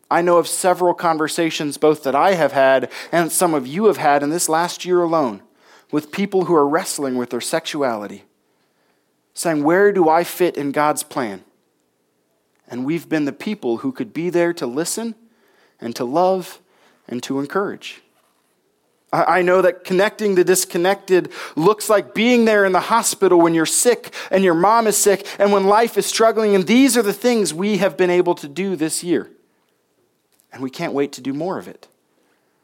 I 0.09 0.21
know 0.21 0.37
of 0.37 0.47
several 0.47 0.93
conversations, 0.93 1.77
both 1.77 2.03
that 2.03 2.15
I 2.15 2.33
have 2.33 2.51
had 2.51 2.91
and 3.11 3.31
some 3.31 3.53
of 3.53 3.67
you 3.67 3.85
have 3.85 3.97
had 3.97 4.23
in 4.23 4.29
this 4.29 4.47
last 4.49 4.85
year 4.85 5.01
alone, 5.01 5.41
with 5.91 6.11
people 6.11 6.45
who 6.45 6.55
are 6.55 6.67
wrestling 6.67 7.15
with 7.15 7.29
their 7.29 7.41
sexuality, 7.41 8.23
saying, 9.33 9.63
Where 9.63 9.91
do 9.91 10.09
I 10.09 10.23
fit 10.23 10.57
in 10.57 10.71
God's 10.71 11.03
plan? 11.03 11.43
And 12.67 12.85
we've 12.85 13.07
been 13.07 13.25
the 13.25 13.33
people 13.33 13.77
who 13.77 13.91
could 13.91 14.13
be 14.13 14.29
there 14.29 14.53
to 14.53 14.65
listen 14.65 15.15
and 15.79 15.95
to 15.95 16.03
love 16.03 16.59
and 17.07 17.21
to 17.23 17.39
encourage. 17.39 18.01
I 19.13 19.43
know 19.43 19.61
that 19.61 19.85
connecting 19.85 20.35
the 20.35 20.43
disconnected 20.43 21.31
looks 21.55 21.89
like 21.89 22.13
being 22.13 22.43
there 22.45 22.65
in 22.65 22.73
the 22.73 22.79
hospital 22.81 23.39
when 23.39 23.53
you're 23.53 23.65
sick 23.65 24.13
and 24.29 24.43
your 24.43 24.55
mom 24.55 24.87
is 24.87 24.97
sick 24.97 25.25
and 25.39 25.53
when 25.53 25.67
life 25.67 25.97
is 25.97 26.05
struggling. 26.05 26.53
And 26.53 26.67
these 26.67 26.97
are 26.97 27.01
the 27.01 27.13
things 27.13 27.53
we 27.53 27.77
have 27.77 27.95
been 27.95 28.09
able 28.09 28.35
to 28.35 28.47
do 28.47 28.75
this 28.75 29.03
year. 29.03 29.29
And 30.51 30.61
we 30.61 30.69
can't 30.69 30.91
wait 30.91 31.13
to 31.13 31.21
do 31.21 31.33
more 31.33 31.57
of 31.57 31.67
it. 31.67 31.87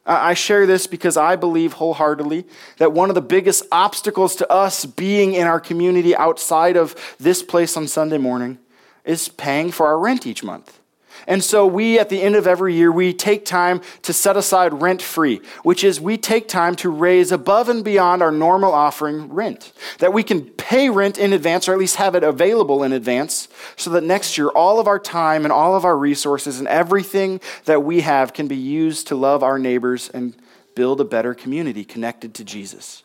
I 0.05 0.33
share 0.33 0.65
this 0.65 0.87
because 0.87 1.15
I 1.15 1.35
believe 1.35 1.73
wholeheartedly 1.73 2.45
that 2.77 2.91
one 2.91 3.09
of 3.09 3.15
the 3.15 3.21
biggest 3.21 3.63
obstacles 3.71 4.35
to 4.37 4.51
us 4.51 4.85
being 4.85 5.33
in 5.33 5.45
our 5.45 5.59
community 5.59 6.15
outside 6.15 6.75
of 6.75 6.95
this 7.19 7.43
place 7.43 7.77
on 7.77 7.87
Sunday 7.87 8.17
morning 8.17 8.57
is 9.05 9.29
paying 9.29 9.71
for 9.71 9.85
our 9.85 9.99
rent 9.99 10.25
each 10.25 10.43
month. 10.43 10.80
And 11.27 11.43
so 11.43 11.65
we, 11.65 11.99
at 11.99 12.09
the 12.09 12.21
end 12.21 12.35
of 12.35 12.47
every 12.47 12.73
year, 12.75 12.91
we 12.91 13.13
take 13.13 13.45
time 13.45 13.81
to 14.03 14.13
set 14.13 14.37
aside 14.37 14.81
rent 14.81 15.01
free, 15.01 15.41
which 15.63 15.83
is 15.83 16.01
we 16.01 16.17
take 16.17 16.47
time 16.47 16.75
to 16.77 16.89
raise 16.89 17.31
above 17.31 17.69
and 17.69 17.83
beyond 17.83 18.21
our 18.21 18.31
normal 18.31 18.73
offering 18.73 19.31
rent. 19.31 19.73
That 19.99 20.13
we 20.13 20.23
can 20.23 20.41
pay 20.41 20.89
rent 20.89 21.17
in 21.17 21.33
advance, 21.33 21.67
or 21.67 21.73
at 21.73 21.79
least 21.79 21.97
have 21.97 22.15
it 22.15 22.23
available 22.23 22.83
in 22.83 22.93
advance, 22.93 23.47
so 23.75 23.89
that 23.91 24.03
next 24.03 24.37
year 24.37 24.49
all 24.49 24.79
of 24.79 24.87
our 24.87 24.99
time 24.99 25.45
and 25.45 25.51
all 25.51 25.75
of 25.75 25.85
our 25.85 25.97
resources 25.97 26.59
and 26.59 26.67
everything 26.67 27.39
that 27.65 27.83
we 27.83 28.01
have 28.01 28.33
can 28.33 28.47
be 28.47 28.55
used 28.55 29.07
to 29.07 29.15
love 29.15 29.43
our 29.43 29.59
neighbors 29.59 30.09
and 30.09 30.35
build 30.75 31.01
a 31.01 31.05
better 31.05 31.33
community 31.33 31.83
connected 31.83 32.33
to 32.35 32.43
Jesus. 32.43 33.03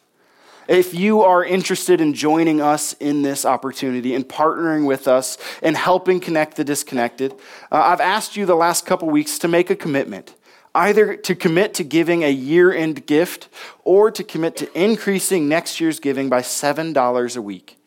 If 0.69 0.95
you 0.95 1.23
are 1.23 1.45
interested 1.45 2.01
in 2.01 2.13
joining 2.13 2.61
us 2.61 2.95
in 2.95 3.23
this 3.23 3.45
opportunity 3.45 4.15
and 4.15 4.29
partnering 4.29 4.87
with 4.87 5.07
us 5.07 5.39
and 5.63 5.77
helping 5.77 6.19
connect 6.19 6.57
the 6.57 6.65
disconnected, 6.65 7.33
uh, 7.71 7.77
I've 7.77 8.01
asked 8.01 8.37
you 8.37 8.47
the 8.47 8.57
last 8.57 8.85
couple 8.85 9.09
weeks 9.09 9.39
to 9.41 9.49
make 9.49 9.71
a 9.71 9.77
commitment. 9.77 10.35
Either 10.75 11.17
to 11.17 11.35
commit 11.35 11.73
to 11.75 11.85
giving 11.85 12.23
a 12.23 12.31
year 12.31 12.73
end 12.73 13.07
gift 13.07 13.49
or 13.85 14.11
to 14.11 14.23
commit 14.23 14.57
to 14.57 14.79
increasing 14.79 15.49
next 15.49 15.81
year's 15.81 16.01
giving 16.01 16.29
by 16.29 16.43
$7 16.43 17.37
a 17.37 17.43
week. 17.43 17.79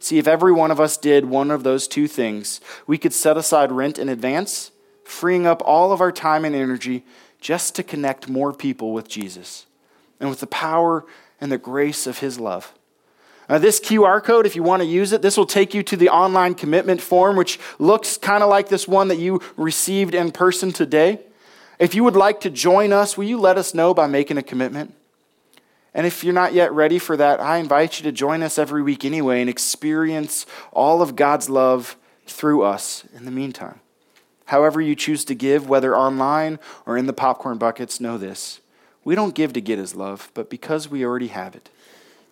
See, 0.00 0.18
if 0.18 0.26
every 0.26 0.52
one 0.52 0.72
of 0.72 0.80
us 0.80 0.96
did 0.96 1.26
one 1.26 1.52
of 1.52 1.62
those 1.62 1.86
two 1.86 2.08
things, 2.08 2.60
we 2.86 2.98
could 2.98 3.12
set 3.12 3.36
aside 3.36 3.70
rent 3.70 3.98
in 3.98 4.08
advance, 4.08 4.72
freeing 5.04 5.46
up 5.46 5.62
all 5.64 5.92
of 5.92 6.00
our 6.00 6.10
time 6.10 6.44
and 6.44 6.56
energy 6.56 7.04
just 7.40 7.76
to 7.76 7.84
connect 7.84 8.28
more 8.28 8.52
people 8.52 8.92
with 8.92 9.08
Jesus 9.08 9.66
and 10.18 10.28
with 10.28 10.40
the 10.40 10.46
power 10.48 11.04
and 11.42 11.52
the 11.52 11.58
grace 11.58 12.06
of 12.06 12.20
His 12.20 12.40
love. 12.40 12.72
Uh, 13.48 13.58
this 13.58 13.80
QR 13.80 14.22
code, 14.22 14.46
if 14.46 14.54
you 14.54 14.62
want 14.62 14.80
to 14.80 14.86
use 14.86 15.12
it, 15.12 15.20
this 15.20 15.36
will 15.36 15.44
take 15.44 15.74
you 15.74 15.82
to 15.82 15.96
the 15.96 16.08
online 16.08 16.54
commitment 16.54 17.02
form, 17.02 17.36
which 17.36 17.58
looks 17.78 18.16
kind 18.16 18.42
of 18.42 18.48
like 18.48 18.68
this 18.68 18.86
one 18.86 19.08
that 19.08 19.18
you 19.18 19.42
received 19.56 20.14
in 20.14 20.30
person 20.30 20.72
today. 20.72 21.18
If 21.80 21.94
you 21.94 22.04
would 22.04 22.14
like 22.14 22.40
to 22.42 22.50
join 22.50 22.92
us, 22.92 23.18
will 23.18 23.24
you 23.24 23.38
let 23.38 23.58
us 23.58 23.74
know 23.74 23.92
by 23.92 24.06
making 24.06 24.38
a 24.38 24.42
commitment? 24.42 24.94
And 25.92 26.06
if 26.06 26.22
you're 26.22 26.32
not 26.32 26.54
yet 26.54 26.72
ready 26.72 27.00
for 27.00 27.16
that, 27.16 27.40
I 27.40 27.58
invite 27.58 27.98
you 27.98 28.04
to 28.04 28.12
join 28.12 28.42
us 28.42 28.56
every 28.56 28.82
week 28.82 29.04
anyway 29.04 29.40
and 29.40 29.50
experience 29.50 30.46
all 30.72 31.02
of 31.02 31.16
God's 31.16 31.50
love 31.50 31.96
through 32.26 32.62
us 32.62 33.04
in 33.14 33.24
the 33.24 33.32
meantime. 33.32 33.80
However, 34.46 34.80
you 34.80 34.94
choose 34.94 35.24
to 35.26 35.34
give, 35.34 35.68
whether 35.68 35.96
online 35.96 36.60
or 36.86 36.96
in 36.96 37.06
the 37.06 37.12
popcorn 37.12 37.58
buckets, 37.58 38.00
know 38.00 38.16
this 38.16 38.61
we 39.04 39.14
don't 39.14 39.34
give 39.34 39.52
to 39.54 39.60
get 39.60 39.78
his 39.78 39.94
love, 39.94 40.30
but 40.34 40.50
because 40.50 40.88
we 40.88 41.04
already 41.04 41.28
have 41.28 41.54
it. 41.54 41.70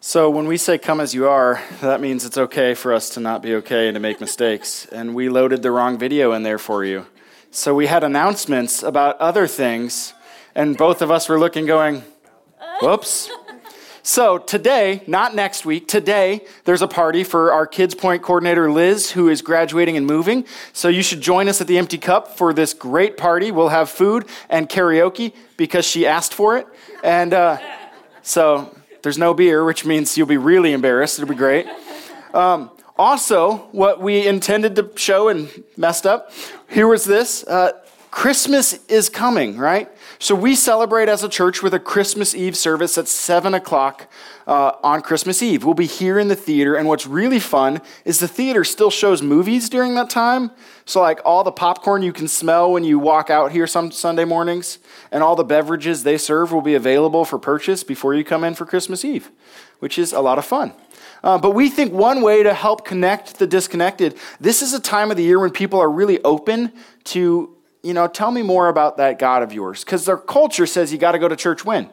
So 0.01 0.31
when 0.31 0.47
we 0.47 0.57
say 0.57 0.79
come 0.79 1.01
as 1.01 1.15
you 1.15 1.29
are, 1.29 1.63
that 1.83 2.01
means 2.01 2.25
it's 2.25 2.39
okay 2.39 2.75
for 2.75 2.95
us 2.95 3.11
to 3.11 3.21
not 3.21 3.43
be 3.43 3.55
okay 3.57 3.89
and 3.89 3.95
to 3.95 4.01
make 4.01 4.21
mistakes. 4.21 4.87
And 4.93 5.15
we 5.15 5.29
loaded 5.29 5.63
the 5.63 5.71
wrong 5.71 5.99
video 5.99 6.33
in 6.33 6.43
there 6.43 6.59
for 6.59 6.85
you. 6.85 7.07
So 7.51 7.75
we 7.75 7.87
had 7.87 8.05
announcements 8.05 8.83
about 8.83 9.19
other 9.19 9.47
things, 9.47 10.15
and 10.55 10.77
both 10.77 11.03
of 11.03 11.11
us 11.11 11.29
were 11.29 11.39
looking, 11.39 11.67
going, 11.67 12.03
whoops. 12.81 13.31
So 14.03 14.39
today, 14.39 15.03
not 15.07 15.35
next 15.35 15.67
week, 15.67 15.87
today, 15.87 16.47
there's 16.65 16.81
a 16.81 16.89
party 16.89 17.23
for 17.23 17.53
our 17.53 17.67
Kids 17.67 17.95
Point 17.95 18.23
coordinator, 18.23 18.71
Liz, 18.71 19.11
who 19.11 19.29
is 19.29 19.43
graduating 19.43 19.97
and 19.97 20.07
moving. 20.07 20.47
So 20.73 20.89
you 20.89 21.03
should 21.03 21.21
join 21.21 21.49
us 21.49 21.61
at 21.61 21.67
the 21.67 21.77
Empty 21.77 21.99
Cup 21.99 22.29
for 22.29 22.55
this 22.55 22.73
great 22.73 23.19
party. 23.19 23.51
We'll 23.51 23.69
have 23.69 23.91
food 23.91 24.27
and 24.49 24.69
karaoke 24.69 25.35
because 25.59 25.85
she 25.85 26.07
asked 26.07 26.33
for 26.33 26.57
it. 26.57 26.67
And 27.05 27.35
uh, 27.35 27.59
so 28.23 28.75
there's 29.03 29.19
no 29.19 29.35
beer, 29.35 29.65
which 29.65 29.85
means 29.85 30.17
you'll 30.17 30.27
be 30.27 30.39
really 30.39 30.73
embarrassed. 30.73 31.19
It'll 31.19 31.29
be 31.29 31.35
great. 31.35 31.67
Um, 32.33 32.71
also, 32.97 33.69
what 33.73 34.01
we 34.01 34.27
intended 34.27 34.77
to 34.77 34.91
show 34.97 35.29
and 35.29 35.49
messed 35.77 36.07
up, 36.07 36.33
here 36.69 36.87
was 36.87 37.05
this 37.05 37.45
uh, 37.45 37.73
Christmas 38.11 38.85
is 38.87 39.09
coming, 39.09 39.57
right? 39.57 39.89
So 40.19 40.35
we 40.35 40.57
celebrate 40.57 41.09
as 41.09 41.23
a 41.23 41.29
church 41.29 41.63
with 41.63 41.73
a 41.75 41.79
Christmas 41.79 42.35
Eve 42.35 42.57
service 42.57 42.99
at 42.99 43.07
7 43.07 43.55
o'clock 43.55 44.11
uh, 44.49 44.73
on 44.83 45.01
Christmas 45.01 45.43
Eve. 45.43 45.65
We'll 45.65 45.75
be 45.75 45.87
here 45.87 46.19
in 46.19 46.27
the 46.27 46.35
theater, 46.35 46.75
and 46.75 46.89
what's 46.89 47.07
really 47.07 47.39
fun 47.39 47.81
is 48.05 48.19
the 48.19 48.27
theater 48.27 48.65
still 48.65 48.91
shows 48.91 49.23
movies 49.23 49.69
during 49.69 49.95
that 49.95 50.11
time. 50.11 50.51
So, 50.87 51.01
like 51.01 51.21
all 51.25 51.45
the 51.45 51.53
popcorn 51.53 52.03
you 52.03 52.13
can 52.13 52.27
smell 52.27 52.73
when 52.73 52.83
you 52.83 52.99
walk 52.99 53.31
out 53.31 53.53
here 53.53 53.69
some 53.69 53.93
Sunday 53.93 54.25
mornings, 54.25 54.79
and 55.13 55.23
all 55.23 55.37
the 55.37 55.45
beverages 55.45 56.03
they 56.03 56.19
serve 56.19 56.51
will 56.51 56.63
be 56.63 56.75
available 56.75 57.25
for 57.25 57.39
purchase 57.39 57.85
before 57.85 58.15
you 58.15 58.25
come 58.25 58.43
in 58.43 58.55
for 58.55 58.67
Christmas 58.67 59.05
Eve, 59.05 59.31
which 59.79 59.99
is 59.99 60.13
a 60.13 60.21
lot 60.21 60.37
of 60.37 60.45
fun. 60.45 60.73
Uh, 61.23 61.39
but 61.39 61.53
we 61.53 61.69
think 61.69 61.93
one 61.93 62.23
way 62.23 62.43
to 62.43 62.55
help 62.55 62.85
connect 62.85 63.39
the 63.39 63.47
disconnected, 63.47 64.19
this 64.41 64.63
is 64.63 64.75
a 64.75 64.81
time 64.81 65.13
of 65.13 65.17
the 65.17 65.23
year 65.23 65.39
when 65.39 65.51
people 65.51 65.79
are 65.79 65.91
really 65.91 66.21
open 66.25 66.73
to 67.05 67.57
you 67.83 67.95
know, 67.95 68.07
tell 68.07 68.31
me 68.31 68.43
more 68.43 68.69
about 68.69 68.97
that 68.99 69.19
God 69.19 69.43
of 69.43 69.53
yours. 69.53 69.85
Because 69.85 70.05
their 70.05 70.17
culture 70.17 70.67
says 70.67 70.93
you 70.93 70.99
got 70.99 71.13
to 71.13 71.19
go 71.19 71.29
to 71.29 71.37
church 71.37 71.65
when? 71.65 71.89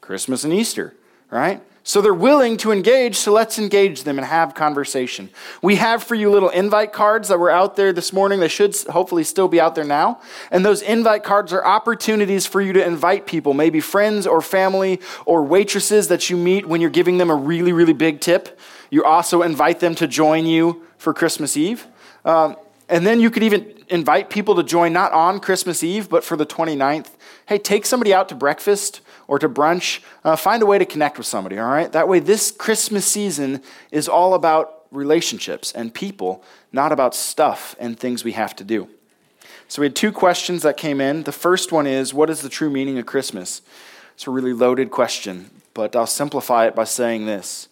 Christmas 0.00 0.44
and 0.44 0.52
Easter, 0.52 0.94
right? 1.30 1.62
So 1.82 2.02
they're 2.02 2.12
willing 2.12 2.58
to 2.58 2.72
engage, 2.72 3.16
so 3.16 3.32
let's 3.32 3.58
engage 3.58 4.02
them 4.02 4.18
and 4.18 4.26
have 4.26 4.54
conversation. 4.54 5.30
We 5.62 5.76
have 5.76 6.04
for 6.04 6.14
you 6.14 6.30
little 6.30 6.50
invite 6.50 6.92
cards 6.92 7.28
that 7.28 7.38
were 7.38 7.50
out 7.50 7.74
there 7.76 7.92
this 7.92 8.12
morning. 8.12 8.38
They 8.38 8.48
should 8.48 8.76
hopefully 8.90 9.24
still 9.24 9.48
be 9.48 9.60
out 9.60 9.74
there 9.74 9.84
now. 9.84 10.20
And 10.50 10.64
those 10.64 10.82
invite 10.82 11.24
cards 11.24 11.54
are 11.54 11.64
opportunities 11.64 12.44
for 12.44 12.60
you 12.60 12.74
to 12.74 12.86
invite 12.86 13.26
people, 13.26 13.54
maybe 13.54 13.80
friends 13.80 14.26
or 14.26 14.42
family 14.42 15.00
or 15.24 15.42
waitresses 15.42 16.08
that 16.08 16.28
you 16.28 16.36
meet 16.36 16.66
when 16.66 16.82
you're 16.82 16.90
giving 16.90 17.16
them 17.16 17.30
a 17.30 17.34
really, 17.34 17.72
really 17.72 17.94
big 17.94 18.20
tip. 18.20 18.60
You 18.90 19.04
also 19.04 19.40
invite 19.40 19.80
them 19.80 19.94
to 19.96 20.06
join 20.06 20.44
you 20.44 20.84
for 20.98 21.14
Christmas 21.14 21.56
Eve. 21.56 21.86
Um, 22.26 22.56
and 22.90 23.06
then 23.06 23.20
you 23.20 23.30
could 23.30 23.42
even 23.42 23.79
invite 23.90 24.30
people 24.30 24.54
to 24.54 24.62
join 24.62 24.92
not 24.92 25.12
on 25.12 25.40
Christmas 25.40 25.82
Eve, 25.82 26.08
but 26.08 26.24
for 26.24 26.36
the 26.36 26.46
29th. 26.46 27.10
Hey, 27.46 27.58
take 27.58 27.84
somebody 27.84 28.14
out 28.14 28.28
to 28.30 28.34
breakfast 28.34 29.00
or 29.26 29.38
to 29.38 29.48
brunch. 29.48 30.00
Uh, 30.24 30.36
find 30.36 30.62
a 30.62 30.66
way 30.66 30.78
to 30.78 30.86
connect 30.86 31.18
with 31.18 31.26
somebody, 31.26 31.58
all 31.58 31.68
right? 31.68 31.90
That 31.92 32.08
way, 32.08 32.20
this 32.20 32.50
Christmas 32.50 33.04
season 33.04 33.62
is 33.90 34.08
all 34.08 34.34
about 34.34 34.84
relationships 34.90 35.72
and 35.72 35.92
people, 35.92 36.42
not 36.72 36.92
about 36.92 37.14
stuff 37.14 37.76
and 37.78 37.98
things 37.98 38.24
we 38.24 38.32
have 38.32 38.56
to 38.56 38.64
do. 38.64 38.88
So 39.68 39.82
we 39.82 39.86
had 39.86 39.96
two 39.96 40.12
questions 40.12 40.62
that 40.62 40.76
came 40.76 41.00
in. 41.00 41.24
The 41.24 41.32
first 41.32 41.70
one 41.70 41.86
is 41.86 42.14
What 42.14 42.30
is 42.30 42.42
the 42.42 42.48
true 42.48 42.70
meaning 42.70 42.98
of 42.98 43.06
Christmas? 43.06 43.62
It's 44.14 44.26
a 44.26 44.30
really 44.30 44.52
loaded 44.52 44.90
question, 44.90 45.50
but 45.74 45.94
I'll 45.96 46.06
simplify 46.06 46.66
it 46.66 46.74
by 46.74 46.84
saying 46.84 47.26
this 47.26 47.68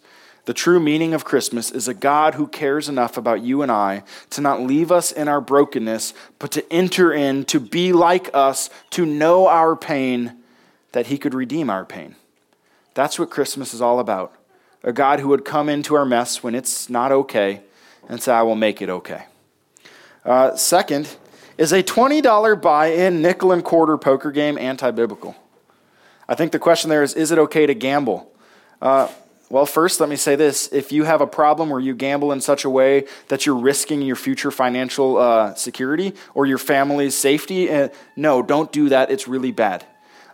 the 0.49 0.55
true 0.55 0.81
meaning 0.81 1.13
of 1.13 1.27
Christmas 1.27 1.71
is 1.71 1.89
a 1.89 1.93
God 1.93 2.37
who 2.37 2.47
cares 2.47 2.89
enough 2.89 3.19
about 3.19 3.43
you 3.43 3.61
and 3.61 3.71
I 3.71 4.03
to 4.31 4.41
not 4.41 4.63
leave 4.63 4.91
us 4.91 5.13
in 5.13 5.29
our 5.29 5.43
brokenness, 5.43 6.15
but 6.39 6.51
to 6.53 6.73
enter 6.73 7.13
in, 7.13 7.45
to 7.45 7.61
be 7.61 7.93
like 7.93 8.31
us, 8.33 8.71
to 8.93 9.05
know 9.05 9.47
our 9.47 9.77
pain, 9.77 10.39
that 10.93 11.09
he 11.09 11.19
could 11.19 11.35
redeem 11.35 11.69
our 11.69 11.85
pain. 11.85 12.17
That's 12.95 13.19
what 13.19 13.29
Christmas 13.29 13.75
is 13.75 13.83
all 13.83 14.01
about. 14.01 14.33
A 14.83 14.91
God 14.91 15.21
who 15.21 15.29
would 15.29 15.45
come 15.45 15.69
into 15.69 15.95
our 15.95 16.07
mess 16.07 16.43
when 16.43 16.55
it's 16.55 16.89
not 16.89 17.13
okay 17.13 17.61
and 18.09 18.23
say, 18.23 18.33
I 18.33 18.41
will 18.41 18.57
make 18.57 18.81
it 18.81 18.89
okay. 18.89 19.27
Uh, 20.25 20.57
second, 20.57 21.15
is 21.59 21.75
a 21.75 21.83
$20 21.83 22.63
buy 22.63 22.87
in 22.87 23.21
nickel 23.21 23.53
and 23.53 23.63
quarter 23.63 23.99
poker 23.99 24.33
game 24.33 24.57
anti 24.57 24.93
biblical? 24.93 25.37
I 26.27 26.35
think 26.35 26.53
the 26.53 26.59
question 26.59 26.89
there 26.89 27.03
is 27.03 27.13
is 27.13 27.33
it 27.33 27.39
okay 27.39 27.67
to 27.67 27.75
gamble? 27.75 28.33
Uh, 28.81 29.09
well, 29.51 29.65
first, 29.65 29.99
let 29.99 30.11
me 30.11 30.17
say 30.17 30.37
this. 30.37 30.69
If 30.73 30.93
you 30.93 31.05
have 31.05 31.23
a 31.23 31.27
problem 31.27 31.71
where 31.71 31.81
you 31.81 31.95
gamble 31.95 32.33
in 32.33 32.41
such 32.41 32.65
a 32.65 32.71
way 32.71 33.07
that 33.29 33.47
you're 33.47 33.57
risking 33.57 34.03
your 34.03 34.17
future 34.17 34.51
financial 34.51 35.17
uh, 35.17 35.55
security 35.55 36.15
or 36.35 36.45
your 36.45 36.59
family's 36.59 37.15
safety, 37.15 37.71
uh, 37.71 37.89
no, 38.15 38.43
don't 38.43 38.71
do 38.73 38.91
that. 38.91 39.11
It's 39.11 39.27
really 39.27 39.51
bad. 39.51 39.87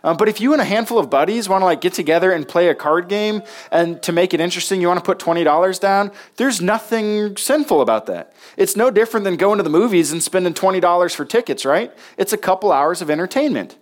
Um, 0.03 0.17
but 0.17 0.29
if 0.29 0.39
you 0.39 0.53
and 0.53 0.61
a 0.61 0.65
handful 0.65 0.99
of 0.99 1.09
buddies 1.09 1.49
want 1.49 1.61
to 1.61 1.65
like 1.65 1.81
get 1.81 1.93
together 1.93 2.31
and 2.31 2.47
play 2.47 2.67
a 2.67 2.75
card 2.75 3.07
game 3.07 3.41
and 3.71 4.03
to 4.03 4.11
make 4.11 4.35
it 4.35 4.39
interesting, 4.39 4.79
you 4.79 4.87
want 4.87 4.99
to 4.99 5.05
put 5.05 5.17
$20 5.17 5.79
down, 5.79 6.11
there's 6.35 6.61
nothing 6.61 7.35
sinful 7.37 7.81
about 7.81 8.05
that. 8.05 8.33
It's 8.55 8.75
no 8.75 8.91
different 8.91 9.23
than 9.23 9.35
going 9.35 9.57
to 9.57 9.63
the 9.63 9.69
movies 9.69 10.11
and 10.11 10.21
spending 10.21 10.53
$20 10.53 11.15
for 11.15 11.25
tickets, 11.25 11.65
right? 11.65 11.91
It's 12.17 12.33
a 12.33 12.37
couple 12.37 12.71
hours 12.71 13.01
of 13.01 13.09
entertainment. 13.09 13.77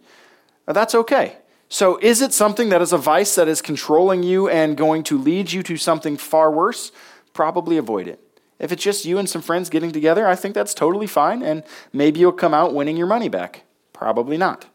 That's 0.66 0.96
okay. 0.96 1.38
So, 1.74 1.98
is 2.04 2.22
it 2.22 2.34
something 2.34 2.70
that 2.70 2.84
is 2.84 2.94
a 2.94 3.00
vice 3.00 3.34
that 3.34 3.48
is 3.48 3.60
controlling 3.60 4.22
you 4.22 4.48
and 4.48 4.78
going 4.78 5.02
to 5.06 5.18
lead 5.18 5.52
you 5.52 5.64
to 5.64 5.76
something 5.76 6.18
far 6.18 6.52
worse? 6.52 6.92
Probably 7.34 7.78
avoid 7.78 8.08
it. 8.08 8.20
If 8.60 8.72
it's 8.72 8.84
just 8.84 9.06
you 9.06 9.18
and 9.18 9.28
some 9.28 9.42
friends 9.42 9.72
getting 9.72 9.92
together, 9.92 10.28
I 10.28 10.36
think 10.36 10.54
that's 10.54 10.76
totally 10.76 11.08
fine, 11.08 11.42
and 11.42 11.64
maybe 11.92 12.20
you'll 12.20 12.32
come 12.32 12.54
out 12.54 12.76
winning 12.76 12.96
your 12.96 13.08
money 13.08 13.28
back. 13.28 13.64
Probably 13.92 14.38
not. 14.38 14.68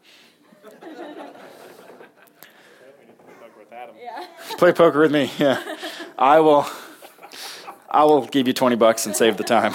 Play 4.57 4.73
poker 4.73 4.99
with 4.99 5.13
me, 5.13 5.31
yeah. 5.37 5.63
I 6.17 6.41
will. 6.41 6.67
I 7.89 8.03
will 8.03 8.25
give 8.25 8.45
you 8.45 8.53
20 8.53 8.75
bucks 8.75 9.05
and 9.05 9.15
save 9.15 9.37
the 9.37 9.45
time. 9.45 9.73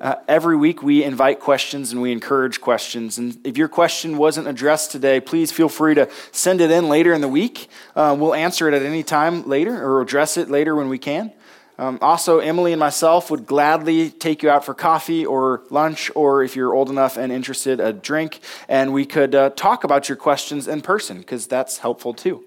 Uh, 0.00 0.14
every 0.26 0.56
week 0.56 0.82
we 0.82 1.04
invite 1.04 1.40
questions 1.40 1.92
and 1.92 2.00
we 2.00 2.10
encourage 2.10 2.60
questions. 2.60 3.18
And 3.18 3.38
if 3.44 3.58
your 3.58 3.68
question 3.68 4.16
wasn't 4.16 4.48
addressed 4.48 4.90
today, 4.90 5.20
please 5.20 5.52
feel 5.52 5.68
free 5.68 5.94
to 5.94 6.08
send 6.32 6.62
it 6.62 6.70
in 6.70 6.88
later 6.88 7.12
in 7.12 7.20
the 7.20 7.28
week. 7.28 7.68
Uh, 7.94 8.16
we'll 8.18 8.34
answer 8.34 8.66
it 8.66 8.72
at 8.72 8.82
any 8.82 9.02
time 9.02 9.46
later 9.46 9.74
or 9.84 10.00
address 10.00 10.38
it 10.38 10.48
later 10.48 10.74
when 10.74 10.88
we 10.88 10.98
can. 10.98 11.32
Um, 11.76 11.98
also, 12.00 12.40
Emily 12.40 12.72
and 12.72 12.80
myself 12.80 13.30
would 13.30 13.46
gladly 13.46 14.10
take 14.10 14.42
you 14.42 14.50
out 14.50 14.64
for 14.66 14.74
coffee 14.74 15.24
or 15.24 15.62
lunch, 15.70 16.10
or 16.14 16.42
if 16.42 16.54
you're 16.54 16.74
old 16.74 16.90
enough 16.90 17.16
and 17.16 17.32
interested, 17.32 17.80
a 17.80 17.90
drink, 17.90 18.40
and 18.68 18.92
we 18.92 19.06
could 19.06 19.34
uh, 19.34 19.48
talk 19.50 19.82
about 19.82 20.06
your 20.06 20.16
questions 20.16 20.68
in 20.68 20.82
person 20.82 21.18
because 21.18 21.46
that's 21.46 21.78
helpful 21.78 22.12
too. 22.12 22.44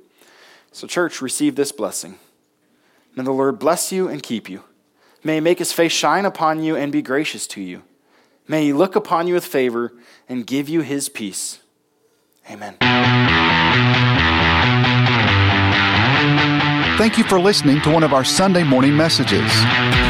So, 0.72 0.86
church, 0.86 1.20
receive 1.20 1.56
this 1.56 1.72
blessing. 1.72 2.20
May 3.16 3.24
the 3.24 3.32
Lord 3.32 3.58
bless 3.58 3.92
you 3.92 4.08
and 4.08 4.22
keep 4.22 4.50
you. 4.50 4.64
May 5.24 5.36
he 5.36 5.40
make 5.40 5.60
his 5.60 5.72
face 5.72 5.92
shine 5.92 6.26
upon 6.26 6.62
you 6.62 6.76
and 6.76 6.92
be 6.92 7.02
gracious 7.02 7.48
to 7.48 7.62
you. 7.62 7.84
May 8.48 8.66
he 8.66 8.74
look 8.74 8.96
upon 8.96 9.28
you 9.28 9.34
with 9.34 9.46
favor 9.46 9.94
and 10.28 10.46
give 10.46 10.68
you 10.68 10.82
his 10.82 11.08
peace. 11.08 11.60
Amen. 12.50 12.76
Thank 16.98 17.18
you 17.18 17.24
for 17.24 17.40
listening 17.40 17.82
to 17.82 17.92
one 17.92 18.04
of 18.04 18.14
our 18.14 18.24
Sunday 18.24 18.64
morning 18.64 18.96
messages. 18.96 19.50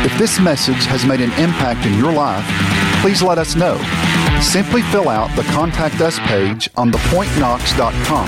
If 0.05 0.17
this 0.17 0.39
message 0.39 0.83
has 0.85 1.05
made 1.05 1.21
an 1.21 1.31
impact 1.33 1.85
in 1.85 1.97
your 1.97 2.11
life, 2.11 2.45
please 3.01 3.21
let 3.21 3.37
us 3.37 3.55
know. 3.55 3.77
Simply 4.41 4.81
fill 4.81 5.09
out 5.09 5.33
the 5.35 5.43
Contact 5.43 6.01
Us 6.01 6.19
page 6.19 6.69
on 6.75 6.91
thepointknox.com. 6.91 8.27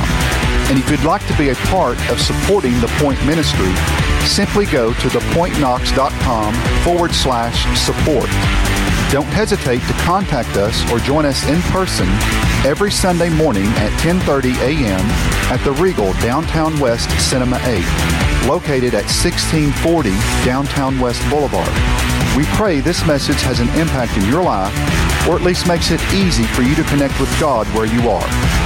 And 0.69 0.79
if 0.79 0.89
you'd 0.89 1.03
like 1.03 1.25
to 1.27 1.37
be 1.37 1.49
a 1.49 1.55
part 1.67 1.97
of 2.09 2.19
supporting 2.19 2.79
the 2.79 2.87
Point 2.99 3.23
Ministry, 3.25 3.71
simply 4.25 4.65
go 4.65 4.93
to 4.93 5.07
thepointknox.com 5.07 6.53
forward 6.83 7.11
slash 7.13 7.65
support. 7.79 8.29
Don't 9.11 9.25
hesitate 9.27 9.81
to 9.81 9.93
contact 10.03 10.57
us 10.57 10.89
or 10.91 10.99
join 10.99 11.25
us 11.25 11.47
in 11.47 11.61
person 11.71 12.07
every 12.65 12.91
Sunday 12.91 13.29
morning 13.29 13.67
at 13.77 13.91
10:30 14.01 14.55
a.m. 14.61 15.05
at 15.51 15.63
the 15.63 15.71
Regal 15.73 16.13
Downtown 16.13 16.79
West 16.79 17.09
Cinema 17.19 17.57
8, 17.63 18.47
located 18.47 18.93
at 18.93 19.05
1640 19.05 20.09
Downtown 20.43 20.99
West 20.99 21.21
Boulevard. 21.29 21.71
We 22.35 22.45
pray 22.57 22.81
this 22.81 23.05
message 23.05 23.41
has 23.43 23.59
an 23.59 23.69
impact 23.79 24.17
in 24.17 24.25
your 24.27 24.43
life 24.43 24.73
or 25.27 25.35
at 25.35 25.41
least 25.41 25.67
makes 25.67 25.91
it 25.91 26.01
easy 26.13 26.43
for 26.43 26.61
you 26.61 26.75
to 26.75 26.83
connect 26.83 27.19
with 27.19 27.29
God 27.39 27.65
where 27.67 27.85
you 27.85 28.09
are. 28.09 28.64